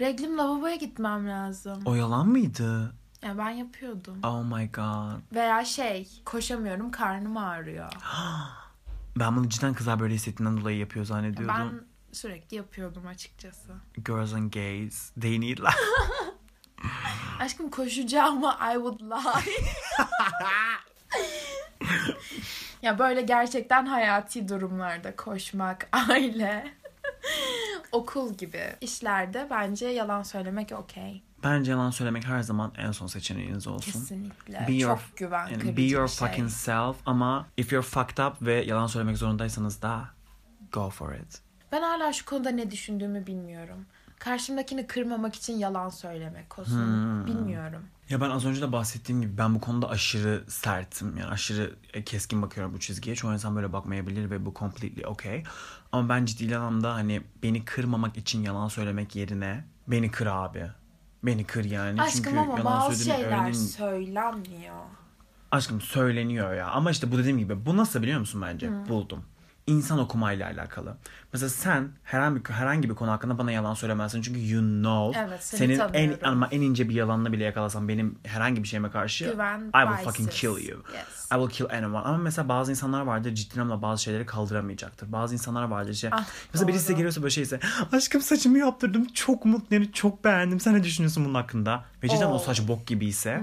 Reglim 0.00 0.38
lavaboya 0.38 0.76
gitmem 0.76 1.28
lazım. 1.28 1.82
O 1.84 1.94
yalan 1.94 2.28
mıydı? 2.28 2.94
Ya 3.22 3.38
ben 3.38 3.50
yapıyordum. 3.50 4.18
Oh 4.22 4.44
my 4.44 4.72
god. 4.72 5.34
Veya 5.34 5.64
şey, 5.64 6.08
koşamıyorum 6.24 6.90
karnım 6.90 7.36
ağrıyor. 7.36 7.92
Ben 9.16 9.36
bunu 9.36 9.48
cidden 9.48 9.74
kızlar 9.74 10.00
böyle 10.00 10.14
hissettiğinden 10.14 10.60
dolayı 10.60 10.78
yapıyor 10.78 11.04
zannediyordum. 11.04 11.56
Ben 11.58 11.86
sürekli 12.14 12.56
yapıyordum 12.56 13.06
açıkçası. 13.06 13.72
Girls 14.04 14.34
and 14.34 14.52
gays, 14.52 15.10
they 15.20 15.40
need 15.40 15.58
life. 15.58 15.78
Aşkım 17.40 17.70
koşacağıma 17.70 18.58
I 18.72 18.74
would 18.74 19.00
lie. 19.00 19.42
ya 22.82 22.98
böyle 22.98 23.22
gerçekten 23.22 23.86
hayati 23.86 24.48
durumlarda 24.48 25.16
koşmak, 25.16 25.88
aile, 26.10 26.72
okul 27.92 28.34
gibi 28.34 28.62
işlerde 28.80 29.46
bence 29.50 29.86
yalan 29.86 30.22
söylemek 30.22 30.72
okey. 30.72 31.22
Bence 31.44 31.70
yalan 31.70 31.90
söylemek 31.90 32.24
her 32.26 32.40
zaman 32.42 32.72
en 32.78 32.92
son 32.92 33.06
seçeneğiniz 33.06 33.66
olsun. 33.66 33.92
Kesinlikle. 33.92 34.64
Be 34.68 34.72
your- 34.72 34.98
Çok 34.98 35.16
güven 35.16 35.46
Yani 35.48 35.76
be 35.76 35.82
your 35.82 36.08
şey. 36.08 36.28
fucking 36.28 36.50
self 36.50 36.96
ama 37.06 37.46
if 37.56 37.72
you're 37.72 37.86
fucked 37.86 38.18
up 38.26 38.42
ve 38.42 38.54
yalan 38.64 38.86
söylemek 38.86 39.18
zorundaysanız 39.18 39.82
da 39.82 40.04
go 40.72 40.90
for 40.90 41.14
it. 41.14 41.40
Ben 41.72 41.82
hala 41.82 42.12
şu 42.12 42.24
konuda 42.24 42.50
ne 42.50 42.70
düşündüğümü 42.70 43.26
bilmiyorum. 43.26 43.86
Karşımdakini 44.24 44.86
kırmamak 44.86 45.34
için 45.34 45.58
yalan 45.58 45.88
söylemek 45.88 46.58
olsun. 46.58 46.76
Hmm. 46.86 47.26
Bilmiyorum. 47.26 47.82
Ya 48.10 48.20
ben 48.20 48.30
az 48.30 48.44
önce 48.44 48.60
de 48.62 48.72
bahsettiğim 48.72 49.22
gibi 49.22 49.38
ben 49.38 49.54
bu 49.54 49.60
konuda 49.60 49.88
aşırı 49.88 50.44
sertim. 50.48 51.16
Yani 51.16 51.30
aşırı 51.30 51.74
e, 51.94 52.04
keskin 52.04 52.42
bakıyorum 52.42 52.74
bu 52.74 52.80
çizgiye. 52.80 53.16
Çoğu 53.16 53.32
insan 53.32 53.56
böyle 53.56 53.72
bakmayabilir 53.72 54.30
ve 54.30 54.46
bu 54.46 54.54
completely 54.58 55.06
okay. 55.06 55.42
Ama 55.92 56.08
ben 56.08 56.24
ciddi 56.24 56.56
anlamda 56.56 56.94
hani 56.94 57.22
beni 57.42 57.64
kırmamak 57.64 58.16
için 58.16 58.42
yalan 58.42 58.68
söylemek 58.68 59.16
yerine 59.16 59.64
beni 59.88 60.10
kır 60.10 60.26
abi. 60.26 60.66
Beni 61.22 61.44
kır 61.44 61.64
yani. 61.64 62.02
Aşkım 62.02 62.24
Çünkü 62.24 62.38
ama 62.38 62.58
yalan 62.58 62.64
bazı 62.64 63.04
şeyler 63.04 63.28
öğrenin- 63.28 63.52
söylenmiyor. 63.52 64.84
Aşkım 65.50 65.80
söyleniyor 65.80 66.54
ya. 66.54 66.68
Ama 66.68 66.90
işte 66.90 67.12
bu 67.12 67.18
dediğim 67.18 67.38
gibi 67.38 67.66
bu 67.66 67.76
nasıl 67.76 68.02
biliyor 68.02 68.20
musun 68.20 68.42
bence? 68.42 68.70
Buldum. 68.88 69.24
İnsan 69.66 69.98
okumayla 69.98 70.46
alakalı. 70.46 70.96
Mesela 71.32 71.50
sen 71.50 71.88
herhangi 72.02 72.44
bir, 72.44 72.50
herhangi 72.50 72.90
bir 72.90 72.94
konu 72.94 73.10
hakkında 73.10 73.38
bana 73.38 73.52
yalan 73.52 73.74
söylemezsin. 73.74 74.22
Çünkü 74.22 74.40
you 74.54 74.62
know 74.62 75.20
Evet, 75.20 75.44
seni 75.44 75.58
senin 75.58 75.72
en 75.72 75.78
tanıyorum. 75.78 76.18
ama 76.28 76.48
en 76.50 76.60
ince 76.60 76.88
bir 76.88 76.94
yalanla 76.94 77.32
bile 77.32 77.44
yakalasam 77.44 77.88
benim 77.88 78.18
herhangi 78.24 78.62
bir 78.62 78.68
şeyime 78.68 78.90
karşı 78.90 79.24
Güven 79.24 79.58
I 79.60 79.62
will 79.62 79.86
biases. 79.90 80.04
fucking 80.04 80.30
kill 80.30 80.68
you. 80.68 80.78
Yes. 80.94 81.28
I 81.32 81.34
will 81.34 81.48
kill 81.50 81.66
anyone. 81.76 81.98
Ama 81.98 82.16
mesela 82.18 82.48
bazı 82.48 82.70
insanlar 82.70 83.00
vardır 83.00 83.34
ciddi 83.34 83.60
anlamda 83.60 83.82
bazı 83.82 84.02
şeyleri 84.02 84.26
kaldıramayacaktır. 84.26 85.12
Bazı 85.12 85.34
insanlar 85.34 85.64
vardır 85.64 85.90
işte. 85.92 86.08
Ah, 86.12 86.26
mesela 86.54 86.68
birisi 86.68 86.80
size 86.80 86.92
geliyorsa 86.92 87.22
böyle 87.22 87.30
şeyse 87.30 87.60
aşkım 87.92 88.20
saçımı 88.20 88.58
yaptırdım 88.58 89.04
çok 89.04 89.44
mutluyum 89.44 89.90
çok 89.92 90.24
beğendim. 90.24 90.60
Sen 90.60 90.74
ne 90.74 90.84
düşünüyorsun 90.84 91.24
bunun 91.24 91.34
hakkında? 91.34 91.84
Ve 92.02 92.08
cidden 92.08 92.26
o 92.26 92.34
Oo. 92.34 92.38
saç 92.38 92.68
bok 92.68 92.86
gibiyse 92.86 93.42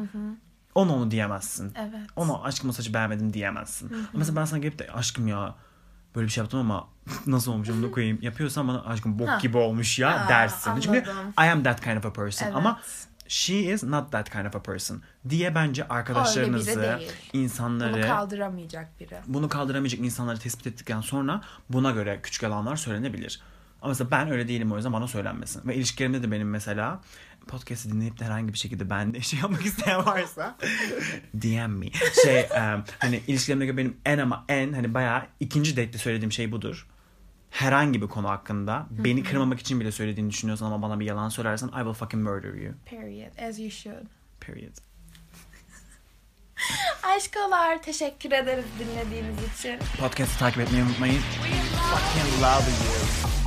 ona 0.75 0.95
onu 0.95 1.11
diyemezsin. 1.11 1.73
Evet. 1.79 2.07
Ona 2.15 2.41
aşkım 2.43 2.69
o 2.69 2.73
saçı 2.73 2.93
beğenmedim 2.93 3.33
diyemezsin. 3.33 3.93
Ama 3.93 4.05
mesela 4.13 4.35
ben 4.35 4.45
sana 4.45 4.59
gelip 4.59 4.79
de 4.79 4.91
aşkım 4.91 5.27
ya 5.27 5.55
böyle 6.15 6.27
bir 6.27 6.31
şey 6.31 6.41
yaptım 6.41 6.59
ama 6.59 6.87
nasıl 7.27 7.51
olmuş 7.51 7.69
onu 7.69 7.83
da 7.83 7.91
koyayım. 7.91 8.19
Yapıyorsan 8.21 8.67
bana 8.67 8.83
aşkım 8.85 9.19
bok 9.19 9.29
Ha. 9.29 9.39
gibi 9.41 9.57
olmuş 9.57 9.99
ya 9.99 10.25
Ha, 10.25 10.29
dersin. 10.29 10.71
Çünkü 10.79 10.99
anladım. 11.11 11.33
I 11.39 11.51
am 11.51 11.63
that 11.63 11.81
kind 11.83 11.97
of 11.97 12.05
a 12.05 12.13
person. 12.13 12.45
Evet. 12.45 12.55
Ama 12.55 12.81
she 13.27 13.55
is 13.55 13.83
not 13.83 14.11
that 14.11 14.29
kind 14.29 14.45
of 14.45 14.55
a 14.55 14.61
person 14.63 15.01
diye 15.29 15.55
bence 15.55 15.87
arkadaşlarınızı, 15.87 16.99
insanları 17.33 17.93
Bunu 17.93 18.01
kaldıramayacak 18.01 18.99
biri. 18.99 19.15
bunu 19.27 19.49
kaldıramayacak 19.49 19.99
insanları 20.01 20.39
tespit 20.39 20.67
ettikten 20.67 21.01
sonra 21.01 21.41
buna 21.69 21.91
göre 21.91 22.19
küçük 22.23 22.43
yalanlar 22.43 22.75
söylenebilir. 22.75 23.41
Ama 23.81 23.89
mesela 23.89 24.11
ben 24.11 24.31
öyle 24.31 24.47
değilim 24.47 24.71
o 24.71 24.75
yüzden 24.75 24.93
bana 24.93 25.07
söylenmesin. 25.07 25.67
Ve 25.67 25.75
ilişkilerimde 25.75 26.23
de 26.23 26.31
benim 26.31 26.49
mesela 26.49 27.01
podcast'i 27.47 27.91
dinleyip 27.91 28.19
de 28.19 28.25
herhangi 28.25 28.53
bir 28.53 28.57
şekilde 28.57 28.89
ben 28.89 29.13
de 29.13 29.21
şey 29.21 29.39
yapmak 29.39 29.65
isteyen 29.65 30.05
varsa 30.05 30.57
DM 31.33 31.71
me. 31.71 31.87
Şey 32.23 32.41
um, 32.41 32.83
hani 32.99 33.21
ilişkilerimdeki 33.27 33.77
benim 33.77 33.97
en 34.05 34.17
ama 34.17 34.45
en 34.49 34.73
hani 34.73 34.93
bayağı 34.93 35.23
ikinci 35.39 35.77
date'de 35.77 35.97
söylediğim 35.97 36.31
şey 36.31 36.51
budur. 36.51 36.87
Herhangi 37.49 38.01
bir 38.01 38.07
konu 38.07 38.29
hakkında 38.29 38.87
beni 38.91 39.23
kırmamak 39.23 39.59
için 39.59 39.79
bile 39.79 39.91
söylediğini 39.91 40.29
düşünüyorsan 40.29 40.65
ama 40.65 40.81
bana 40.81 40.99
bir 40.99 41.05
yalan 41.05 41.29
söylersen 41.29 41.67
I 41.67 41.71
will 41.71 41.93
fucking 41.93 42.23
murder 42.23 42.53
you. 42.53 42.73
Period. 42.85 43.49
As 43.49 43.59
you 43.59 43.71
should. 43.71 44.05
Period. 44.39 44.77
Aşkolar 47.03 47.83
teşekkür 47.83 48.31
ederiz 48.31 48.65
dinlediğiniz 48.79 49.59
için. 49.59 49.79
Podcast'ı 49.99 50.39
takip 50.39 50.59
etmeyi 50.59 50.83
unutmayın. 50.83 51.21
We 51.21 51.49
fucking 51.77 52.41
love 52.41 52.69
you. 52.69 53.40